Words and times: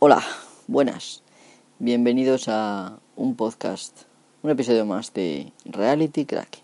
Hola, 0.00 0.22
buenas. 0.68 1.24
Bienvenidos 1.80 2.46
a 2.46 3.00
un 3.16 3.34
podcast, 3.34 4.02
un 4.44 4.50
episodio 4.50 4.86
más 4.86 5.12
de 5.12 5.52
Reality 5.64 6.24
Crack. 6.24 6.60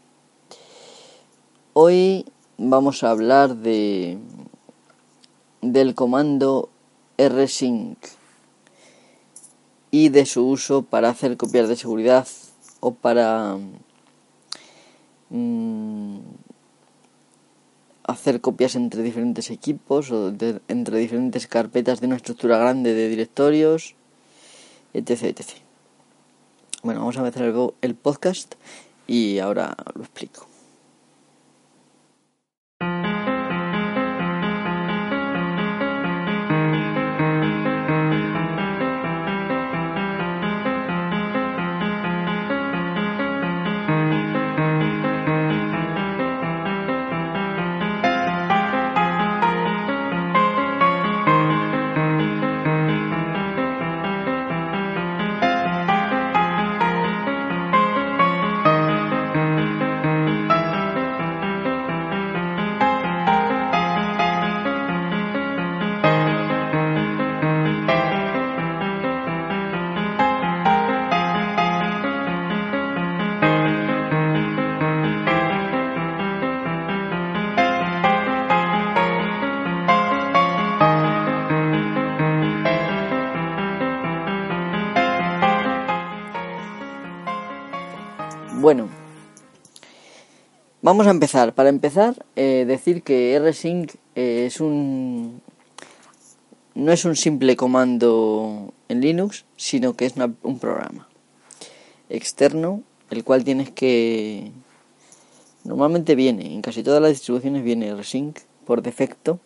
Hoy 1.73 2.27
vamos 2.59 3.03
a 3.03 3.11
hablar 3.11 3.57
de 3.57 4.19
del 5.63 5.97
comando 5.97 6.69
rsync 7.19 7.99
y 9.91 10.11
de 10.11 10.27
su 10.27 10.47
uso 10.47 10.83
para 10.83 11.09
hacer 11.09 11.37
copias 11.37 11.69
de 11.69 11.75
seguridad 11.75 12.29
o 12.79 12.95
para 12.95 13.59
mm, 15.31 16.19
hacer 18.05 18.41
copias 18.41 18.77
entre 18.77 19.03
diferentes 19.03 19.51
equipos 19.51 20.11
o 20.11 20.33
entre 20.69 20.99
diferentes 20.99 21.47
carpetas 21.47 22.01
de 22.01 22.07
una 22.07 22.17
estructura 22.17 22.59
grande 22.59 22.95
de 22.95 23.09
directorios, 23.09 23.95
etc. 24.93 25.25
etc. 25.25 25.49
Bueno, 26.83 27.01
vamos 27.01 27.17
a 27.17 27.27
empezar 27.27 27.53
el 27.81 27.95
podcast 27.95 28.55
y 29.07 29.39
ahora 29.39 29.75
lo 29.95 30.03
explico. 30.03 30.54
Vamos 90.85 91.07
a 91.07 91.11
empezar. 91.11 91.55
Para 91.55 91.71
empezar, 91.71 92.25
eh, 92.37 92.65
decir 92.69 93.03
que 93.03 93.41
rsync 93.41 93.95
eh, 94.15 94.45
es 94.47 94.61
un 94.61 95.41
no 96.75 96.93
es 96.93 97.05
un 97.05 97.17
simple 97.17 97.57
comando 97.57 98.75
en 98.89 99.01
Linux, 99.01 99.45
sino 99.57 99.95
que 99.95 100.07
es 100.07 100.15
un 100.43 100.59
programa 100.59 101.09
externo, 102.11 102.83
el 103.11 103.25
cual 103.25 103.45
tienes 103.45 103.71
que 103.71 104.53
normalmente 105.65 106.15
viene 106.17 106.53
en 106.53 106.61
casi 106.61 106.83
todas 106.83 107.01
las 107.01 107.13
distribuciones 107.13 107.65
viene 107.65 107.95
rsync 107.95 108.41
por 108.67 108.83
defecto 108.83 109.41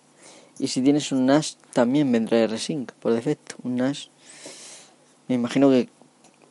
y 0.59 0.69
si 0.69 0.83
tienes 0.83 1.13
un 1.13 1.27
NAS 1.27 1.59
también 1.73 2.11
vendrá 2.11 2.45
rsync 2.49 2.91
por 2.95 3.13
defecto. 3.13 3.55
Un 3.63 3.77
NAS, 3.77 4.11
me 5.29 5.37
imagino 5.37 5.71
que 5.71 5.89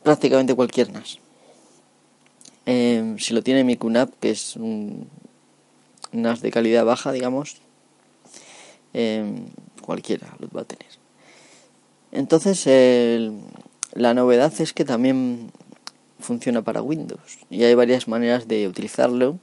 prácticamente 0.02 0.54
cualquier 0.54 0.90
NAS. 0.90 1.18
Em, 2.70 3.18
si 3.18 3.32
lo 3.32 3.42
tiene 3.42 3.64
mi 3.64 3.78
QNAP, 3.78 4.12
que 4.20 4.28
es 4.28 4.54
un 4.54 5.08
NAS 6.12 6.42
de 6.42 6.50
calidad 6.50 6.84
baja, 6.84 7.12
digamos, 7.12 7.56
em, 8.92 9.46
cualquiera 9.80 10.36
lo 10.38 10.50
va 10.54 10.60
a 10.60 10.64
tener. 10.64 10.92
Entonces, 12.12 12.66
la 13.94 14.12
novedad 14.12 14.52
es 14.60 14.74
que 14.74 14.84
también 14.84 15.50
funciona 16.20 16.60
para 16.60 16.82
Windows 16.82 17.38
y 17.48 17.64
hay 17.64 17.74
varias 17.74 18.06
maneras 18.06 18.48
de 18.48 18.68
utilizarlo. 18.68 19.38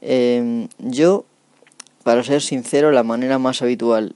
Em, 0.00 0.68
yo, 0.78 1.24
para 2.04 2.22
ser 2.22 2.40
sincero, 2.40 2.92
la 2.92 3.02
manera 3.02 3.40
más 3.40 3.62
habitual 3.62 4.14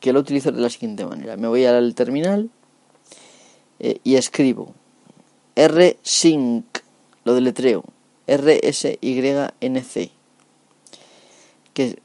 que 0.00 0.12
lo 0.12 0.18
utilizo 0.18 0.48
es 0.48 0.56
de 0.56 0.62
la 0.62 0.70
siguiente 0.70 1.06
manera. 1.06 1.36
Me 1.36 1.46
voy 1.46 1.64
al 1.64 1.94
terminal 1.94 2.50
eh, 3.78 4.00
y 4.02 4.16
escribo 4.16 4.74
rsync 5.54 6.75
lo 7.26 7.34
deletreo. 7.34 7.84
R-S-Y-N-C. 8.28 10.10
Que 11.74 11.98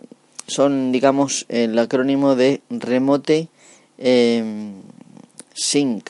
son, 0.47 0.91
digamos, 0.91 1.45
el 1.47 1.77
acrónimo 1.77 2.35
de 2.35 2.61
Remote 2.69 3.47
em, 3.99 4.73
Sync. 5.53 6.09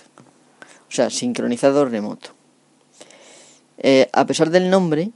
O 0.88 0.94
sea, 0.94 1.10
sincronizado 1.10 1.86
remoto. 1.86 2.30
Eh, 3.78 4.10
a 4.14 4.26
pesar 4.26 4.50
del 4.50 4.70
nombre, 4.70 5.12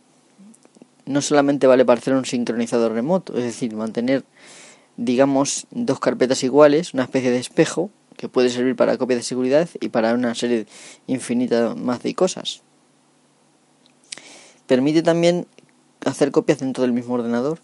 no 1.05 1.21
solamente 1.21 1.65
vale 1.65 1.85
para 1.85 1.99
hacer 1.99 2.13
un 2.15 2.25
sincronizador 2.25 2.91
remoto, 2.91 3.37
es 3.37 3.43
decir, 3.43 3.73
mantener, 3.75 4.25
digamos, 4.97 5.67
dos 5.71 5.99
carpetas 5.99 6.43
iguales, 6.43 6.93
una 6.93 7.03
especie 7.03 7.31
de 7.31 7.39
espejo, 7.39 7.91
que 8.17 8.27
puede 8.27 8.49
servir 8.49 8.75
para 8.75 8.97
copia 8.97 9.17
de 9.17 9.23
seguridad 9.23 9.69
y 9.79 9.89
para 9.89 10.13
una 10.13 10.35
serie 10.35 10.65
infinita 11.07 11.75
más 11.75 12.03
de 12.03 12.13
cosas. 12.13 12.64
Permite 14.67 15.03
también 15.03 15.47
hacer 16.05 16.31
copias 16.31 16.59
dentro 16.59 16.81
del 16.83 16.93
mismo 16.93 17.15
ordenador. 17.15 17.59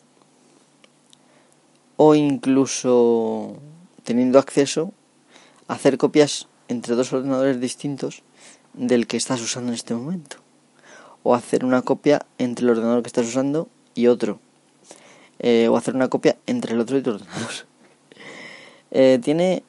O 1.98 2.16
incluso 2.16 3.58
teniendo 4.04 4.40
acceso 4.40 4.94
hacer 5.68 5.98
copias 5.98 6.48
entre 6.68 6.96
dos 6.96 7.14
ordenadores 7.14 7.60
distintos 7.60 8.24
del 8.74 9.08
que 9.08 9.18
estás 9.18 9.42
usando 9.42 9.70
en 9.70 9.76
este 9.76 9.94
momento. 9.94 10.38
O 11.24 11.36
hacer 11.36 11.66
una 11.66 11.82
copia 11.82 12.26
entre 12.38 12.66
el 12.66 12.72
ordenador 12.72 13.04
que 13.04 13.08
estás 13.08 13.28
usando 13.28 13.68
y 13.94 14.08
otro. 14.08 14.40
Eh, 15.40 15.68
o 15.70 15.78
hacer 15.78 15.96
una 15.96 16.10
copia 16.10 16.38
entre 16.46 16.74
el 16.74 16.80
otro 16.80 16.98
y 16.98 17.02
tu 17.02 17.12
ordenador. 17.12 17.52
Eh, 18.94 19.20
tiene 19.24 19.64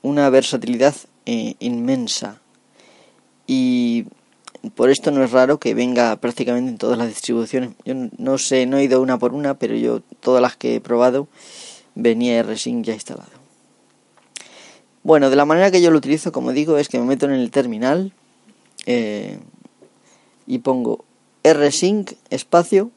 una 0.00 0.30
versatilidad 0.30 0.94
eh, 1.26 1.56
inmensa. 1.58 2.40
Y 3.46 4.06
por 4.70 4.90
esto 4.90 5.10
no 5.10 5.24
es 5.24 5.32
raro 5.32 5.58
que 5.58 5.74
venga 5.74 6.16
prácticamente 6.16 6.70
en 6.70 6.78
todas 6.78 6.98
las 6.98 7.08
distribuciones. 7.08 7.70
Yo 7.84 7.94
no 8.16 8.38
sé, 8.38 8.66
no 8.66 8.78
he 8.78 8.84
ido 8.84 9.02
una 9.02 9.18
por 9.18 9.34
una, 9.34 9.54
pero 9.54 9.74
yo 9.76 10.00
todas 10.20 10.40
las 10.40 10.56
que 10.56 10.76
he 10.76 10.80
probado 10.80 11.28
venía 11.94 12.42
rsync 12.42 12.84
ya 12.84 12.94
instalado. 12.94 13.30
Bueno, 15.02 15.30
de 15.30 15.36
la 15.36 15.44
manera 15.44 15.70
que 15.70 15.82
yo 15.82 15.90
lo 15.90 15.98
utilizo, 15.98 16.30
como 16.30 16.52
digo, 16.52 16.78
es 16.78 16.88
que 16.88 16.98
me 16.98 17.04
meto 17.04 17.26
en 17.26 17.32
el 17.32 17.50
terminal 17.50 18.12
eh, 18.86 19.40
y 20.46 20.58
pongo 20.58 21.04
rsync 21.42 22.12
espacio, 22.30 22.90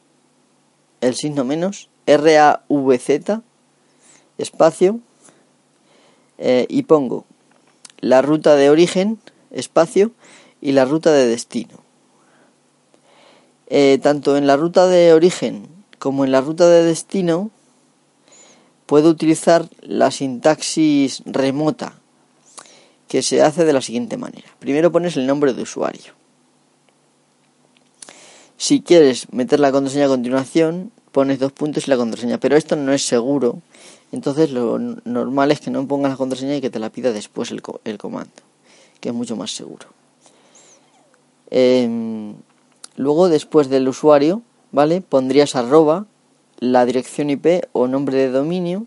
el 1.01 1.15
signo 1.15 1.43
menos, 1.43 1.89
R-A-V-Z 2.05 3.41
espacio 4.37 4.99
eh, 6.37 6.65
y 6.69 6.83
pongo 6.83 7.25
la 7.99 8.21
ruta 8.21 8.55
de 8.55 8.69
origen 8.69 9.19
espacio 9.51 10.11
y 10.65 10.71
la 10.71 10.83
ruta 10.83 11.13
de 11.13 11.27
destino. 11.27 11.77
Eh, 13.67 13.99
tanto 14.01 14.35
en 14.35 14.47
la 14.47 14.57
ruta 14.57 14.87
de 14.87 15.13
origen 15.13 15.67
como 15.99 16.25
en 16.25 16.31
la 16.31 16.41
ruta 16.41 16.67
de 16.67 16.83
destino 16.83 17.51
puedo 18.87 19.09
utilizar 19.09 19.69
la 19.81 20.09
sintaxis 20.09 21.21
remota 21.27 21.93
que 23.07 23.21
se 23.21 23.43
hace 23.43 23.63
de 23.63 23.73
la 23.73 23.81
siguiente 23.81 24.17
manera. 24.17 24.47
Primero 24.57 24.91
pones 24.91 25.17
el 25.17 25.27
nombre 25.27 25.53
de 25.53 25.61
usuario. 25.61 26.13
Si 28.57 28.81
quieres 28.81 29.31
meter 29.31 29.59
la 29.59 29.71
contraseña 29.71 30.05
a 30.05 30.09
continuación, 30.09 30.91
pones 31.11 31.37
dos 31.37 31.51
puntos 31.51 31.85
y 31.85 31.91
la 31.91 31.97
contraseña, 31.97 32.39
pero 32.39 32.55
esto 32.55 32.75
no 32.75 32.91
es 32.91 33.05
seguro, 33.05 33.61
entonces 34.11 34.49
lo 34.49 34.79
normal 34.79 35.51
es 35.51 35.59
que 35.59 35.69
no 35.69 35.87
pongas 35.87 36.13
la 36.13 36.17
contraseña 36.17 36.55
y 36.55 36.61
que 36.61 36.71
te 36.71 36.79
la 36.79 36.89
pida 36.89 37.11
después 37.11 37.51
el, 37.51 37.61
el 37.83 37.99
comando, 37.99 38.41
que 38.99 39.09
es 39.09 39.15
mucho 39.15 39.35
más 39.35 39.51
seguro. 39.51 39.89
Em, 41.51 42.35
luego, 42.95 43.29
después 43.29 43.69
del 43.69 43.87
usuario, 43.87 44.41
¿vale? 44.71 45.01
Pondrías 45.01 45.55
arroba, 45.55 46.05
la 46.59 46.85
dirección 46.85 47.29
IP 47.29 47.67
o 47.73 47.87
nombre 47.87 48.17
de 48.17 48.29
dominio, 48.29 48.85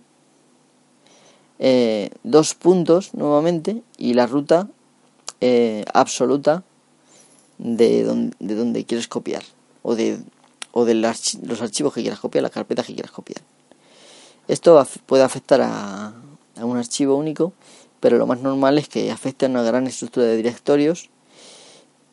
eh, 1.59 2.11
dos 2.23 2.55
puntos 2.55 3.15
nuevamente 3.15 3.83
y 3.97 4.15
la 4.15 4.27
ruta 4.27 4.69
eh, 5.41 5.85
absoluta 5.93 6.63
de 7.59 8.05
donde, 8.05 8.37
de 8.39 8.55
donde 8.55 8.85
quieres 8.85 9.09
copiar 9.09 9.43
o 9.83 9.97
de, 9.97 10.19
o 10.73 10.85
de 10.85 10.95
los 10.95 11.61
archivos 11.61 11.93
que 11.93 12.03
quieras 12.03 12.21
copiar, 12.21 12.43
la 12.43 12.51
carpeta 12.51 12.83
que 12.83 12.95
quieras 12.95 13.11
copiar. 13.11 13.43
Esto 14.47 14.85
puede 15.07 15.25
afectar 15.25 15.61
a, 15.61 16.15
a 16.57 16.65
un 16.65 16.77
archivo 16.79 17.17
único 17.17 17.53
pero 18.01 18.19
lo 18.19 18.27
más 18.27 18.41
normal 18.41 18.79
es 18.79 18.89
que 18.89 19.11
afecte 19.11 19.47
a 19.47 19.49
una 19.49 19.63
gran 19.63 19.87
estructura 19.87 20.27
de 20.27 20.37
directorios. 20.37 21.11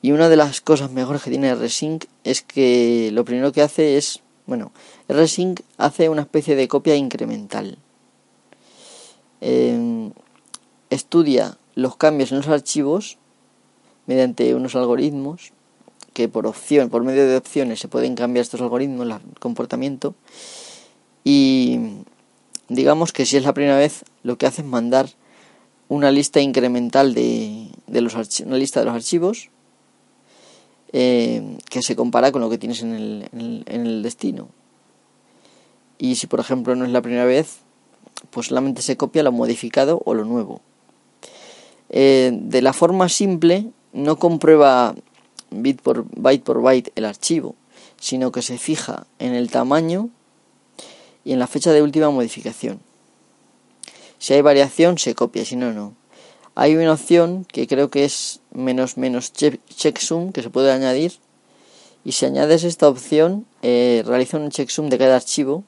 Y 0.01 0.11
una 0.11 0.29
de 0.29 0.35
las 0.35 0.61
cosas 0.61 0.91
mejores 0.91 1.23
que 1.23 1.31
tiene 1.31 1.53
rsync 1.55 2.05
es 2.23 2.41
que 2.41 3.09
lo 3.11 3.25
primero 3.25 3.51
que 3.51 3.61
hace 3.61 3.97
es, 3.97 4.21
bueno, 4.45 4.71
rsync 5.09 5.61
hace 5.77 6.09
una 6.09 6.21
especie 6.21 6.55
de 6.55 6.67
copia 6.67 6.95
incremental. 6.95 7.77
Em, 9.41 10.11
estudia 10.89 11.57
los 11.75 11.97
cambios 11.97 12.31
en 12.31 12.37
los 12.37 12.47
archivos 12.47 13.17
mediante 14.05 14.55
unos 14.55 14.75
algoritmos 14.75 15.51
que 16.13 16.29
por 16.29 16.47
opción, 16.47 16.89
por 16.89 17.03
medio 17.03 17.27
de 17.27 17.35
opciones 17.35 17.79
se 17.79 17.89
pueden 17.89 18.15
cambiar 18.15 18.43
estos 18.43 18.61
algoritmos, 18.61 19.07
el 19.07 19.39
comportamiento 19.39 20.15
y 21.23 21.79
digamos 22.69 23.11
que 23.11 23.25
si 23.25 23.35
es 23.37 23.43
la 23.43 23.53
primera 23.53 23.77
vez 23.77 24.05
lo 24.23 24.37
que 24.37 24.45
hace 24.45 24.61
es 24.61 24.67
mandar 24.67 25.09
una 25.89 26.11
lista 26.11 26.39
incremental 26.39 27.13
de, 27.13 27.67
de 27.87 28.01
los 28.01 28.15
una 28.45 28.57
lista 28.57 28.79
de 28.79 28.85
los 28.85 28.95
archivos 28.95 29.49
eh, 30.97 31.57
que 31.69 31.81
se 31.81 31.93
compara 31.93 32.31
con 32.31 32.39
lo 32.39 32.49
que 32.49 32.57
tienes 32.57 32.81
en 32.81 32.93
el, 32.93 33.29
en, 33.33 33.85
el, 33.85 34.01
destino. 34.01 34.47
Y 35.97 36.15
si 36.15 36.25
por 36.25 36.39
ejemplo 36.39 36.73
no 36.73 36.85
es 36.85 36.91
la 36.91 37.01
primera 37.01 37.25
vez, 37.25 37.57
pues 38.29 38.47
solamente 38.47 38.81
se 38.81 38.95
copia 38.95 39.21
lo 39.21 39.33
modificado 39.33 40.01
o 40.05 40.13
lo 40.13 40.23
nuevo. 40.23 40.61
Eh, 41.89 42.31
de 42.33 42.61
la 42.61 42.71
forma 42.71 43.09
simple, 43.09 43.67
no 43.91 44.15
comprueba 44.15 44.95
por 45.83 46.05
byte 46.15 46.45
por 46.45 46.61
byte 46.61 46.93
el 46.95 47.03
archivo, 47.03 47.55
sino 47.99 48.31
que 48.31 48.41
se 48.41 48.57
fija 48.57 49.05
en 49.19 49.33
el 49.33 49.51
tamaño 49.51 50.07
y 51.25 51.33
en 51.33 51.39
la 51.39 51.47
fecha 51.47 51.73
de 51.73 51.81
última 51.81 52.09
modificación. 52.09 52.79
Si 54.17 54.33
hay 54.33 54.41
variación, 54.41 54.97
se 54.97 55.13
copia, 55.13 55.43
si 55.43 55.57
no, 55.57 55.73
no. 55.73 55.93
Hay 56.55 56.77
una 56.77 56.93
opción 56.93 57.43
que 57.43 57.67
creo 57.67 57.89
que 57.89 58.05
es 58.05 58.39
menos 58.55 58.97
menos 58.97 59.33
checksum 59.33 60.31
que 60.31 60.41
se 60.41 60.49
puede 60.49 60.71
añadir. 60.71 61.13
Y 62.03 62.11
si 62.11 62.25
añades 62.25 62.63
esta 62.63 62.87
opción, 62.87 63.45
eh, 63.61 64.03
realiza 64.05 64.37
un 64.37 64.49
checksum 64.49 64.89
de 64.89 64.97
cada 64.97 65.15
archivo 65.15 65.63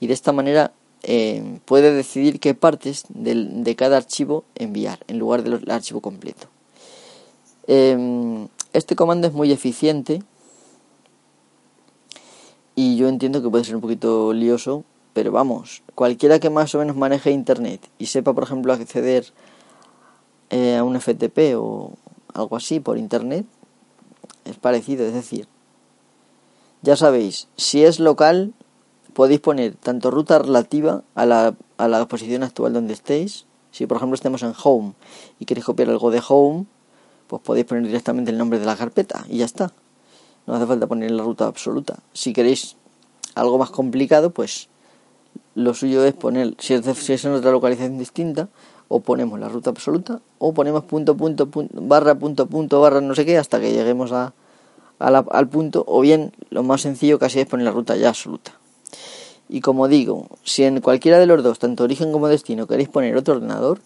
y 0.00 0.06
de 0.06 0.14
esta 0.14 0.32
manera 0.32 0.72
eh, 1.02 1.58
puede 1.64 1.92
decidir 1.92 2.40
qué 2.40 2.54
partes 2.54 3.04
de, 3.08 3.74
cada 3.76 3.96
archivo 3.96 4.44
enviar 4.54 4.98
en 5.08 5.18
lugar 5.18 5.42
del 5.42 5.70
archivo 5.70 6.00
completo. 6.00 6.48
Em, 7.66 8.48
este 8.72 8.96
comando 8.96 9.26
es 9.26 9.32
muy 9.32 9.52
eficiente 9.52 10.22
y 12.74 12.96
yo 12.96 13.08
entiendo 13.08 13.42
que 13.42 13.48
puede 13.48 13.64
ser 13.64 13.74
un 13.74 13.80
poquito 13.80 14.32
lioso 14.32 14.84
pero 15.18 15.32
vamos, 15.32 15.82
cualquiera 15.96 16.38
que 16.38 16.48
más 16.48 16.72
o 16.76 16.78
menos 16.78 16.94
maneje 16.94 17.32
Internet 17.32 17.80
y 17.98 18.06
sepa, 18.06 18.34
por 18.34 18.44
ejemplo, 18.44 18.72
acceder 18.72 19.26
eh, 20.50 20.76
a 20.76 20.84
un 20.84 20.94
FTP 20.94 21.56
o 21.56 21.90
algo 22.38 22.56
así 22.56 22.80
por 22.80 22.98
Internet, 22.98 23.46
es 24.44 24.56
parecido, 24.56 25.06
es 25.06 25.14
decir, 25.14 25.46
ya 26.82 26.96
sabéis, 26.96 27.48
si 27.56 27.84
es 27.84 27.98
local, 27.98 28.54
podéis 29.12 29.40
poner 29.40 29.74
tanto 29.74 30.10
ruta 30.10 30.38
relativa 30.38 31.02
a 31.14 31.26
la, 31.26 31.54
a 31.76 31.88
la 31.88 32.06
posición 32.06 32.44
actual 32.44 32.72
donde 32.72 32.94
estéis. 32.94 33.46
Si 33.72 33.86
por 33.86 33.96
ejemplo 33.96 34.14
estemos 34.14 34.42
en 34.42 34.54
Home 34.62 34.94
y 35.38 35.44
queréis 35.44 35.64
copiar 35.66 35.90
algo 35.90 36.10
de 36.10 36.22
Home, 36.28 36.66
pues 37.26 37.42
podéis 37.42 37.66
poner 37.66 37.84
directamente 37.84 38.30
el 38.30 38.38
nombre 38.38 38.58
de 38.58 38.66
la 38.66 38.76
carpeta 38.76 39.26
y 39.28 39.38
ya 39.38 39.44
está. 39.44 39.72
No 40.46 40.54
hace 40.54 40.66
falta 40.66 40.86
poner 40.86 41.10
la 41.10 41.22
ruta 41.22 41.46
absoluta. 41.46 41.98
Si 42.12 42.32
queréis 42.32 42.76
algo 43.34 43.58
más 43.58 43.70
complicado, 43.70 44.30
pues 44.30 44.68
lo 45.54 45.74
suyo 45.74 46.04
es 46.04 46.14
poner, 46.14 46.54
si 46.58 46.74
es, 46.74 46.86
si 46.98 47.12
es 47.12 47.24
en 47.24 47.32
otra 47.32 47.50
localización 47.50 47.98
distinta, 47.98 48.48
o 48.88 49.00
ponemos 49.00 49.38
la 49.38 49.48
ruta 49.48 49.70
absoluta, 49.70 50.20
o 50.38 50.52
ponemos 50.52 50.84
punto, 50.84 51.16
punto, 51.16 51.46
punto, 51.50 51.74
barra, 51.82 52.14
punto, 52.14 52.46
punto, 52.46 52.80
barra, 52.80 53.00
no 53.00 53.14
sé 53.14 53.24
qué, 53.24 53.36
hasta 53.36 53.60
que 53.60 53.72
lleguemos 53.72 54.12
a, 54.12 54.32
al 54.98 55.48
punto, 55.48 55.84
o 55.86 56.00
bien 56.00 56.32
lo 56.50 56.62
más 56.62 56.80
sencillo 56.80 57.18
casi 57.18 57.40
es 57.40 57.46
poner 57.46 57.66
la 57.66 57.72
ruta 57.72 57.96
ya 57.96 58.08
absoluta. 58.08 58.52
Y 59.48 59.60
como 59.60 59.88
digo, 59.88 60.26
si 60.44 60.64
en 60.64 60.80
cualquiera 60.80 61.18
de 61.18 61.26
los 61.26 61.42
dos, 61.42 61.58
tanto 61.58 61.84
origen 61.84 62.12
como 62.12 62.28
destino, 62.28 62.66
queréis 62.66 62.88
poner 62.88 63.16
otro 63.16 63.34
ordenador, 63.34 63.80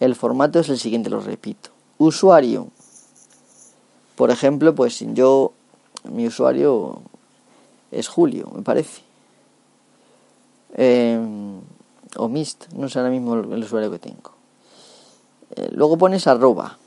el 0.00 0.14
formato 0.14 0.60
es 0.60 0.68
el 0.68 0.78
siguiente, 0.78 1.10
lo 1.10 1.20
repito. 1.20 1.70
Usuario. 1.98 2.68
Por 4.16 4.30
ejemplo, 4.30 4.74
pues 4.74 5.04
yo, 5.12 5.52
mi 6.10 6.26
usuario 6.26 7.02
es 7.90 8.08
Julio, 8.08 8.50
me 8.54 8.62
parece 8.62 9.02
eh, 10.76 11.18
o 12.16 12.28
Mist, 12.28 12.72
no 12.72 12.88
sé 12.88 12.98
ahora 12.98 13.10
mismo 13.10 13.34
el 13.34 13.62
usuario 13.62 13.90
que 13.90 13.98
tengo. 13.98 14.32
Eh, 15.56 15.68
luego 15.72 15.98
pones 15.98 16.26
arroba, 16.26 16.78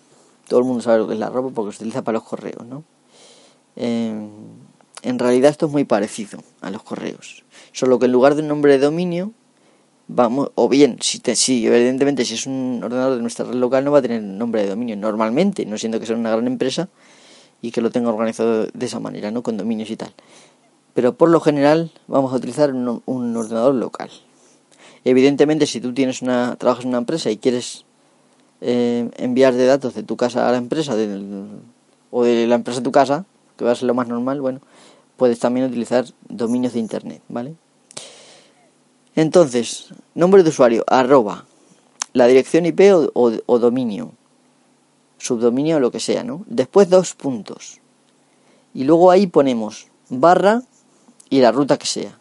todo 0.47 0.59
el 0.59 0.65
mundo 0.65 0.81
sabe 0.81 0.99
lo 0.99 1.07
que 1.07 1.13
es 1.13 1.19
la 1.19 1.27
arroba 1.27 1.51
porque 1.51 1.71
se 1.71 1.83
utiliza 1.83 2.01
para 2.01 2.17
los 2.17 2.23
correos, 2.23 2.65
¿no? 2.65 2.83
Eh, 3.75 4.27
en 5.01 5.19
realidad 5.19 5.51
esto 5.51 5.65
es 5.65 5.71
muy 5.71 5.83
parecido 5.83 6.39
a 6.61 6.69
los 6.69 6.83
correos, 6.83 7.43
solo 7.71 7.99
que 7.99 8.05
en 8.05 8.11
lugar 8.11 8.35
de 8.35 8.41
un 8.41 8.47
nombre 8.47 8.73
de 8.73 8.79
dominio, 8.79 9.31
vamos, 10.07 10.51
o 10.55 10.69
bien, 10.69 10.97
si, 11.01 11.19
si 11.35 11.67
evidentemente 11.67 12.23
si 12.23 12.35
es 12.35 12.45
un 12.45 12.81
ordenador 12.83 13.15
de 13.15 13.21
nuestra 13.21 13.45
red 13.45 13.55
local 13.55 13.83
no 13.83 13.91
va 13.91 13.99
a 13.99 14.01
tener 14.01 14.21
nombre 14.21 14.63
de 14.63 14.69
dominio 14.69 14.95
normalmente, 14.95 15.65
no 15.65 15.77
siendo 15.77 15.99
que 15.99 16.05
sea 16.05 16.15
una 16.15 16.31
gran 16.31 16.47
empresa 16.47 16.89
y 17.61 17.71
que 17.71 17.81
lo 17.81 17.91
tenga 17.91 18.09
organizado 18.09 18.67
de 18.67 18.85
esa 18.85 18.99
manera, 18.99 19.31
¿no? 19.31 19.43
Con 19.43 19.57
dominios 19.57 19.89
y 19.89 19.97
tal 19.97 20.13
pero 20.93 21.15
por 21.15 21.29
lo 21.29 21.39
general 21.39 21.91
vamos 22.07 22.33
a 22.33 22.35
utilizar 22.35 22.71
un, 22.71 23.37
ordenador 23.37 23.75
local. 23.75 24.09
Evidentemente, 25.05 25.65
si 25.65 25.81
tú 25.81 25.93
tienes 25.93 26.21
una, 26.21 26.55
trabajas 26.55 26.85
en 26.85 26.89
una 26.89 26.99
empresa 26.99 27.29
y 27.29 27.37
quieres 27.37 27.85
eh, 28.61 29.09
enviar 29.17 29.53
de 29.53 29.65
datos 29.65 29.93
de 29.93 30.03
tu 30.03 30.15
casa 30.15 30.47
a 30.47 30.51
la 30.51 30.57
empresa 30.57 30.95
o 32.11 32.23
de 32.23 32.47
la 32.47 32.55
empresa 32.55 32.79
a 32.79 32.83
tu 32.83 32.91
casa, 32.91 33.25
que 33.57 33.65
va 33.65 33.71
a 33.71 33.75
ser 33.75 33.87
lo 33.87 33.93
más 33.93 34.07
normal, 34.07 34.39
bueno, 34.39 34.61
puedes 35.17 35.39
también 35.39 35.65
utilizar 35.65 36.05
dominios 36.29 36.73
de 36.73 36.79
internet, 36.79 37.21
¿vale? 37.27 37.55
Entonces, 39.15 39.89
nombre 40.15 40.43
de 40.43 40.49
usuario, 40.49 40.83
arroba, 40.87 41.45
la 42.13 42.27
dirección 42.27 42.65
IP 42.65 42.81
o, 43.13 43.31
o 43.45 43.59
dominio, 43.59 44.11
subdominio 45.17 45.77
o 45.77 45.79
lo 45.79 45.91
que 45.91 45.99
sea, 45.99 46.23
¿no? 46.23 46.45
Después 46.47 46.89
dos 46.89 47.13
puntos. 47.13 47.79
Y 48.73 48.85
luego 48.85 49.11
ahí 49.11 49.27
ponemos 49.27 49.87
barra 50.09 50.63
y 51.29 51.41
la 51.41 51.51
ruta 51.51 51.77
que 51.77 51.85
sea. 51.85 52.17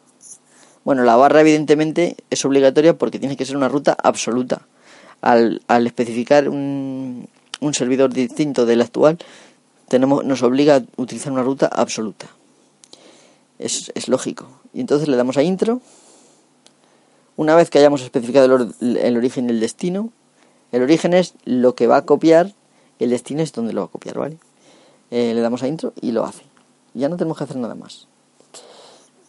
Bueno, 0.85 1.05
la 1.05 1.17
barra 1.17 1.41
evidentemente 1.41 2.17
es 2.31 2.45
obligatoria 2.45 2.97
porque 2.99 3.19
tiene 3.19 3.37
que 3.37 3.45
ser 3.45 3.57
una 3.57 3.69
ruta 3.69 3.97
absoluta. 4.03 4.63
Al, 5.21 5.63
al 5.69 5.87
especificar 5.87 6.49
un, 6.49 7.29
un 7.61 7.75
servidor 7.75 8.13
distinto 8.13 8.67
del 8.67 8.83
actual, 8.83 9.19
tenemos, 9.89 10.25
nos 10.25 10.43
obliga 10.43 10.77
a 10.77 10.83
utilizar 10.97 11.33
una 11.33 11.43
ruta 11.43 11.67
absoluta. 11.67 12.27
Es, 13.59 13.93
es 13.95 14.09
lógico. 14.09 14.49
Y 14.75 14.81
entonces 14.81 15.09
le 15.09 15.17
damos 15.17 15.37
a 15.37 15.43
intro. 15.43 15.81
Una 17.37 17.55
vez 17.55 17.71
que 17.71 17.79
hayamos 17.79 18.03
especificado 18.03 18.47
el, 18.81 19.17
origen 19.17 19.49
y 19.49 19.53
el 19.53 19.61
destino, 19.61 20.11
el 20.73 20.83
origen 20.83 21.15
es 21.15 21.35
lo 21.45 21.75
que 21.75 21.87
va 21.87 21.99
a 21.99 22.05
copiar, 22.05 22.53
el 22.99 23.11
destino 23.11 23.43
es 23.43 23.53
donde 23.53 23.73
lo 23.73 23.83
va 23.83 23.87
a 23.87 23.91
copiar, 23.91 24.19
¿vale? 24.19 24.39
Eh, 25.11 25.33
le 25.35 25.41
damos 25.41 25.63
a 25.63 25.69
intro 25.69 25.93
y 26.01 26.13
lo 26.13 26.25
hace. 26.25 26.43
Ya 26.95 27.09
no 27.09 27.17
tenemos 27.17 27.39
que 27.39 27.45
hacer 27.45 27.57
nada 27.57 27.75
más. 27.75 28.07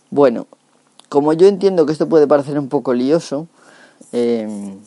Bueno, 0.10 0.48
como 1.14 1.32
yo 1.34 1.48
entiendo 1.48 1.86
que 1.86 1.92
esto 1.92 2.10
puede 2.10 2.26
parecer 2.26 2.58
un 2.58 2.70
poco 2.70 2.92
lioso, 2.92 3.48
em, 4.12 4.80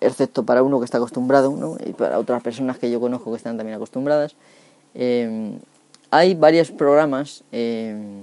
excepto 0.00 0.44
para 0.44 0.62
uno 0.62 0.78
que 0.78 0.84
está 0.84 0.98
acostumbrado, 0.98 1.50
¿no? 1.50 1.76
y 1.84 1.92
para 1.92 2.20
otras 2.20 2.40
personas 2.40 2.78
que 2.78 2.88
yo 2.88 3.00
conozco 3.00 3.32
que 3.32 3.36
están 3.38 3.56
también 3.56 3.74
acostumbradas, 3.74 4.36
em, 4.94 5.58
hay 6.12 6.36
varios 6.36 6.70
programas, 6.70 7.42
em, 7.50 8.22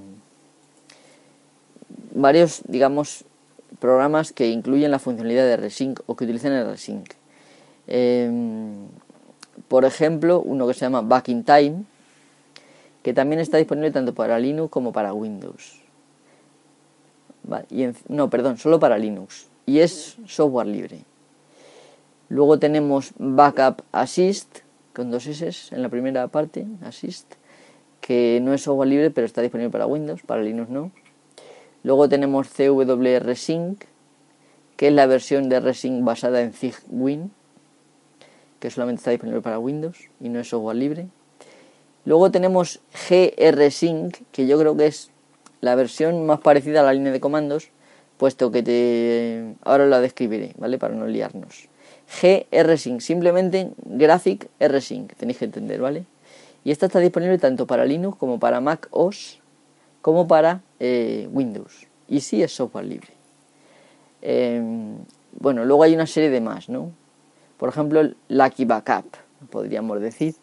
varios, 2.16 2.62
digamos, 2.66 3.26
programas 3.80 4.32
que 4.32 4.48
incluyen 4.48 4.90
la 4.90 5.00
funcionalidad 5.00 5.44
de 5.44 5.58
Resync 5.58 6.00
o 6.06 6.16
que 6.16 6.24
utilizan 6.24 6.54
el 6.54 6.66
Resync. 6.66 7.12
por 9.68 9.84
ejemplo, 9.84 10.42
uno 10.42 10.66
que 10.66 10.74
se 10.74 10.82
llama 10.86 11.02
Back 11.02 11.28
in 11.28 11.44
Time, 11.44 11.84
que 13.04 13.14
también 13.14 13.40
está 13.40 13.58
disponible 13.58 13.92
tanto 13.92 14.16
para 14.16 14.40
Linux 14.40 14.72
como 14.72 14.92
para 14.94 15.14
Windows. 15.14 15.82
no, 18.08 18.30
perdón, 18.30 18.58
solo 18.58 18.80
para 18.80 18.98
Linux. 18.98 19.48
Y 19.66 19.80
es 19.80 20.18
software 20.26 20.68
libre. 20.68 21.02
Luego 22.30 22.58
tenemos 22.58 23.12
Backup 23.18 23.84
Assist, 23.92 24.60
con 24.94 25.12
dos 25.12 25.28
S 25.28 25.76
en 25.76 25.82
la 25.82 25.90
primera 25.90 26.28
parte, 26.30 26.66
Assist, 26.84 27.34
que 28.02 28.40
no 28.42 28.54
es 28.54 28.64
software 28.64 28.88
libre, 28.88 29.12
pero 29.12 29.26
está 29.26 29.42
disponible 29.42 29.70
para 29.70 29.86
Windows, 29.86 30.22
para 30.24 30.42
Linux 30.42 30.70
no. 30.70 30.92
Luego 31.84 32.08
tenemos 32.08 32.48
CWR 32.48 33.36
Sync, 33.36 33.84
que 34.78 34.88
es 34.88 34.94
la 34.94 35.06
versión 35.06 35.50
de 35.50 35.60
Resync 35.60 36.04
basada 36.04 36.42
en 36.42 36.54
ZigWin, 36.54 37.32
que 38.60 38.70
solamente 38.70 39.02
está 39.02 39.12
disponible 39.12 39.42
para 39.42 39.60
Windows 39.60 40.10
y 40.22 40.30
no 40.30 40.40
es 40.40 40.48
software 40.48 40.78
libre. 40.78 41.08
Luego 42.06 42.32
tenemos 42.32 42.82
GRSync, 43.10 44.18
que 44.32 44.48
yo 44.48 44.60
creo 44.60 44.76
que 44.76 44.88
es 44.88 45.10
la 45.62 45.76
versión 45.76 46.26
más 46.26 46.40
parecida 46.42 46.82
a 46.82 46.84
la 46.84 46.94
línea 46.94 47.12
de 47.12 47.20
comandos, 47.20 47.70
puesto 48.18 48.52
que 48.52 48.64
te... 48.64 49.56
ahora 49.64 49.86
la 49.86 50.02
describiré, 50.02 50.54
¿vale? 50.58 50.78
Para 50.78 50.96
no 50.96 51.08
liarnos. 51.08 51.70
GRSync, 52.22 53.00
simplemente 53.00 53.72
Graphic 53.86 54.50
RSync, 54.60 55.14
tenéis 55.16 55.38
que 55.38 55.46
entender, 55.46 55.82
¿vale? 55.82 56.06
Y 56.64 56.72
esta 56.72 56.86
está 56.86 57.00
disponible 57.00 57.38
tanto 57.38 57.68
para 57.68 57.86
Linux 57.86 58.18
como 58.18 58.40
para 58.40 58.62
Mac 58.62 58.88
OS, 58.92 59.40
como 60.02 60.28
para 60.28 60.62
eh, 60.80 61.28
Windows. 61.32 61.88
Y 62.08 62.22
sí 62.22 62.44
es 62.44 62.54
software 62.54 62.86
libre. 62.86 63.10
Em, 64.22 64.98
bueno, 65.40 65.66
luego 65.66 65.84
hay 65.84 65.94
una 65.96 66.08
serie 66.08 66.30
de 66.30 66.42
más, 66.42 66.70
¿no? 66.70 66.92
Por 67.58 67.70
ejemplo, 67.70 68.02
Lucky 68.30 68.66
Backup, 68.66 69.06
podríamos 69.50 70.00
decir. 70.02 70.36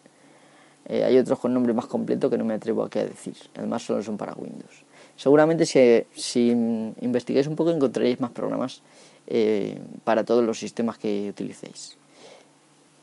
Eh, 0.87 1.03
hay 1.03 1.17
otros 1.17 1.39
con 1.39 1.53
nombre 1.53 1.73
más 1.73 1.85
completo 1.85 2.29
que 2.29 2.37
no 2.37 2.45
me 2.45 2.53
atrevo 2.53 2.83
aquí 2.83 2.99
a 2.99 3.05
decir. 3.05 3.35
Además, 3.55 3.83
solo 3.83 4.03
son 4.03 4.17
para 4.17 4.33
Windows. 4.33 4.83
Seguramente 5.15 5.65
si, 5.65 6.03
si 6.15 6.49
investigáis 6.49 7.47
un 7.47 7.55
poco 7.55 7.71
encontraréis 7.71 8.19
más 8.19 8.31
programas 8.31 8.81
eh, 9.27 9.79
para 10.03 10.23
todos 10.23 10.43
los 10.43 10.57
sistemas 10.57 10.97
que 10.97 11.29
utilicéis. 11.29 11.97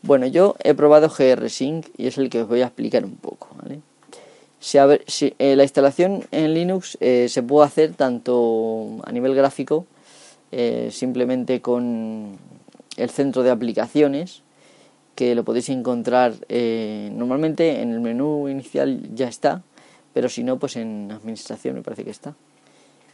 Bueno, 0.02 0.26
yo 0.26 0.54
he 0.62 0.74
probado 0.74 1.08
GRSync 1.08 1.86
y 1.96 2.06
es 2.06 2.18
el 2.18 2.30
que 2.30 2.42
os 2.42 2.48
voy 2.48 2.62
a 2.62 2.66
explicar 2.66 3.04
un 3.04 3.16
poco. 3.16 3.48
Eh, 3.68 5.56
la 5.56 5.62
instalación 5.62 6.24
en 6.30 6.54
Linux 6.54 6.98
se 7.00 7.42
puede 7.42 7.66
hacer 7.66 7.94
tanto 7.94 9.00
a 9.04 9.12
nivel 9.12 9.34
gráfico, 9.34 9.86
simplemente 10.90 11.60
con 11.60 12.38
el 12.96 13.10
centro 13.10 13.42
de 13.42 13.50
aplicaciones, 13.50 14.42
que 15.18 15.34
lo 15.34 15.42
podéis 15.42 15.68
encontrar 15.68 16.32
normalmente 16.48 17.82
en 17.82 17.90
el 17.90 17.98
menú 17.98 18.48
inicial 18.48 19.02
ya 19.16 19.26
está, 19.26 19.62
pero 20.14 20.28
si 20.28 20.44
no, 20.44 20.60
pues 20.60 20.76
en 20.76 21.10
administración 21.10 21.74
me 21.74 21.82
parece 21.82 22.04
que 22.04 22.12
está. 22.12 22.36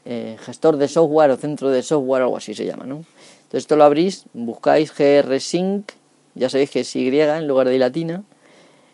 Eh, 0.04 0.36
gestor 0.38 0.76
de 0.76 0.86
software 0.86 1.30
o 1.30 1.38
centro 1.38 1.70
de 1.70 1.82
software, 1.82 2.20
algo 2.20 2.36
así 2.36 2.54
se 2.54 2.66
llama, 2.66 2.84
¿no? 2.84 2.96
Entonces 2.96 3.64
esto 3.64 3.76
lo 3.76 3.84
abrís, 3.84 4.26
buscáis 4.34 4.92
GRSync, 4.94 5.92
ya 6.34 6.50
sabéis 6.50 6.68
que 6.68 6.80
es 6.80 6.94
Y 6.94 7.08
en 7.08 7.48
lugar 7.48 7.70
de 7.70 7.78
latina, 7.78 8.22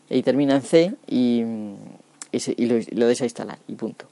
y 0.09 0.23
termina 0.23 0.55
en 0.55 0.63
C 0.63 0.95
y, 1.09 1.43
lo, 1.43 2.77
lo 2.93 3.07
deis 3.09 3.23
a 3.23 3.25
instalar 3.25 3.59
y 3.67 3.75
punto. 3.75 4.07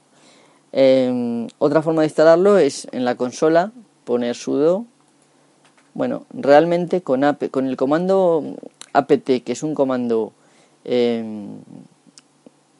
Em, 0.73 1.47
otra 1.57 1.81
forma 1.81 2.01
de 2.01 2.07
instalarlo 2.07 2.57
es 2.57 2.85
en 2.91 3.05
la 3.05 3.15
consola 3.15 3.71
poner 4.03 4.35
sudo. 4.35 4.85
Bueno, 5.93 6.25
realmente 6.33 7.01
con, 7.01 7.23
con 7.49 7.65
el 7.65 7.77
comando 7.77 8.57
apt, 8.93 9.43
que 9.43 9.51
es 9.51 9.63
un 9.63 9.73
comando, 9.73 10.33
em, 10.83 11.59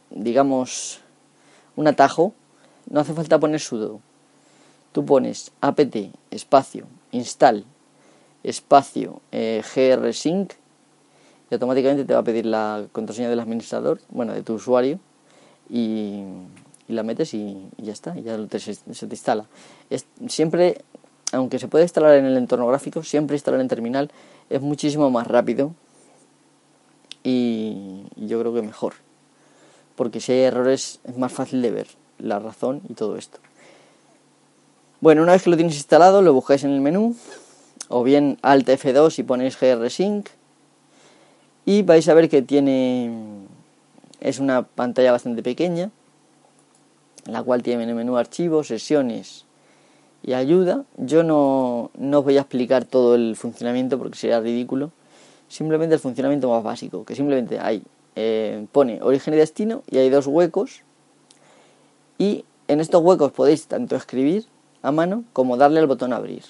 digamos, 0.09 1.01
un 1.75 1.87
atajo, 1.87 2.33
no 2.89 2.99
hace 2.99 3.13
falta 3.13 3.39
poner 3.39 3.59
sudo. 3.59 3.99
Tú 4.91 5.05
pones 5.05 5.51
apt 5.61 5.95
espacio 6.31 6.87
install 7.11 7.65
espacio 8.43 9.21
eh, 9.31 9.63
grsync 9.63 10.53
y 11.49 11.53
automáticamente 11.53 12.05
te 12.05 12.13
va 12.13 12.19
a 12.19 12.23
pedir 12.23 12.45
la 12.45 12.85
contraseña 12.91 13.29
del 13.29 13.39
administrador, 13.39 13.99
bueno, 14.09 14.33
de 14.33 14.43
tu 14.43 14.53
usuario 14.53 14.99
y, 15.69 16.23
la 16.87 17.03
metes 17.03 17.33
y, 17.33 17.69
ya 17.77 17.93
está, 17.93 18.17
y 18.17 18.23
ya 18.23 18.35
se, 18.59 18.75
te 18.75 19.13
instala. 19.15 19.45
Es, 19.89 20.05
siempre, 20.27 20.81
aunque 21.31 21.59
se 21.59 21.67
puede 21.67 21.85
instalar 21.85 22.15
en 22.15 22.25
el 22.25 22.37
entorno 22.37 22.67
gráfico, 22.67 23.03
siempre 23.03 23.35
instalar 23.35 23.61
en 23.61 23.67
terminal 23.67 24.11
es 24.49 24.61
muchísimo 24.61 25.09
más 25.11 25.27
rápido 25.27 25.73
y 27.23 28.03
yo 28.15 28.39
creo 28.39 28.53
que 28.53 28.61
mejor, 28.61 28.93
porque 29.95 30.19
si 30.21 30.31
hay 30.31 30.39
errores 30.41 30.99
es 31.03 31.17
más 31.17 31.31
fácil 31.31 31.61
de 31.61 31.71
ver 31.71 31.87
la 32.17 32.39
razón 32.39 32.81
y 32.89 32.93
todo 32.93 33.17
esto. 33.17 33.39
Bueno, 35.01 35.23
una 35.23 35.31
vez 35.31 35.43
que 35.43 35.49
lo 35.49 35.55
tienes 35.55 35.75
instalado, 35.75 36.21
lo 36.21 36.33
buscáis 36.33 36.63
en 36.65 36.71
el 36.71 36.81
menú, 36.81 37.15
o 37.87 38.03
bien 38.03 38.37
Alt 38.41 38.67
F2 38.67 39.19
y 39.19 39.23
ponéis 39.23 39.57
GRSync, 39.59 40.27
y 41.65 41.83
vais 41.83 42.07
a 42.09 42.13
ver 42.13 42.29
que 42.29 42.41
tiene. 42.41 43.11
Es 44.19 44.39
una 44.39 44.63
pantalla 44.63 45.11
bastante 45.11 45.41
pequeña, 45.43 45.91
la 47.25 47.43
cual 47.43 47.63
tiene 47.63 47.83
en 47.83 47.89
el 47.89 47.95
menú 47.95 48.17
archivos, 48.17 48.67
sesiones 48.67 49.45
y 50.23 50.33
ayuda. 50.33 50.83
Yo 50.97 51.23
no, 51.23 51.91
no 51.97 52.19
os 52.19 52.25
voy 52.25 52.37
a 52.37 52.41
explicar 52.41 52.85
todo 52.85 53.15
el 53.15 53.35
funcionamiento 53.35 53.97
porque 53.97 54.17
sería 54.17 54.39
ridículo. 54.39 54.91
Simplemente 55.49 55.95
el 55.95 55.99
funcionamiento 55.99 56.49
más 56.49 56.63
básico, 56.63 57.03
que 57.03 57.15
simplemente 57.15 57.59
hay, 57.59 57.83
eh, 58.15 58.65
pone 58.71 59.01
origen 59.01 59.33
y 59.33 59.37
destino 59.37 59.83
y 59.89 59.97
hay 59.97 60.09
dos 60.09 60.27
huecos 60.27 60.83
y 62.17 62.45
en 62.67 62.79
estos 62.79 63.03
huecos 63.03 63.31
podéis 63.31 63.65
tanto 63.67 63.95
escribir 63.95 64.45
a 64.83 64.91
mano 64.91 65.23
como 65.33 65.57
darle 65.57 65.79
al 65.79 65.87
botón 65.87 66.13
abrir. 66.13 66.43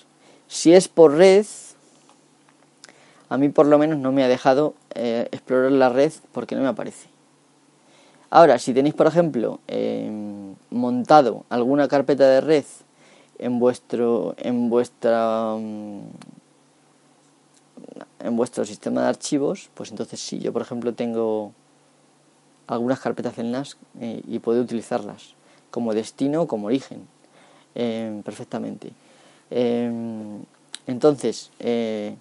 Si 0.48 0.74
es 0.74 0.88
por 0.88 1.16
red, 1.16 1.46
a 3.30 3.38
mí 3.38 3.50
por 3.50 3.66
lo 3.68 3.78
menos 3.78 3.98
no 4.00 4.12
me 4.12 4.24
ha 4.24 4.28
dejado 4.28 4.74
eh, 4.96 5.28
explorar 5.32 5.72
la 5.72 5.90
red 5.90 6.12
porque 6.34 6.56
no 6.56 6.62
me 6.62 6.68
aparece. 6.68 7.08
Ahora, 8.32 8.60
si 8.60 8.74
tenéis, 8.74 8.94
por 8.94 9.08
ejemplo, 9.08 9.60
em, 9.68 10.56
montado 10.70 11.46
alguna 11.50 11.88
carpeta 11.88 12.28
de 12.28 12.42
red 12.42 12.66
en 13.40 13.60
vuestro 13.60 14.36
en 14.38 14.70
vuestra 14.70 15.56
mm, 15.58 16.02
en 18.20 18.36
vuestro 18.36 18.66
sistema 18.66 19.04
de 19.04 19.08
archivos, 19.10 19.70
pues 19.74 19.92
entonces 19.92 20.20
sí, 20.20 20.40
yo 20.40 20.54
por 20.54 20.62
ejemplo 20.62 20.94
tengo 20.94 21.54
algunas 22.68 23.00
carpetas 23.00 23.38
en 23.38 23.52
NAS 23.52 23.78
eh, 24.00 24.22
y 24.28 24.40
puedo 24.40 24.62
utilizarlas 24.62 25.34
como 25.72 25.94
destino, 25.94 26.48
como 26.48 26.68
origen, 26.68 27.08
em, 27.76 28.22
perfectamente. 28.24 28.92
Em, 29.50 30.42
entonces, 30.88 31.52
eh, 31.60 32.16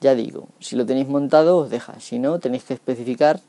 ya 0.00 0.14
digo, 0.14 0.48
si 0.60 0.76
lo 0.76 0.86
tenéis 0.86 1.08
montado 1.08 1.58
os 1.58 1.70
deja, 1.70 2.00
si 2.00 2.18
no 2.18 2.38
tenéis 2.38 2.64
que 2.64 2.74
especificar 2.74 3.40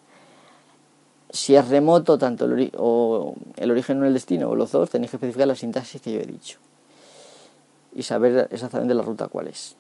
si 1.31 1.55
es 1.55 1.67
remoto 1.67 2.17
tanto 2.17 2.46
el, 2.46 2.72
o 2.77 3.36
el 3.55 3.72
origen 3.72 4.01
o 4.01 4.05
el 4.05 4.13
destino 4.13 4.50
o 4.50 4.55
los 4.55 4.72
dos, 4.72 4.89
tenéis 4.89 5.12
que 5.12 5.17
especificar 5.17 5.48
la 5.48 5.55
sintaxis 5.55 6.01
que 6.01 6.12
yo 6.12 6.19
he 6.19 6.25
dicho 6.25 6.58
y 7.93 8.03
saber 8.03 8.48
exactamente 8.51 8.93
la 8.93 9.03
ruta 9.03 9.27
cuál 9.27 9.48
es. 9.48 9.75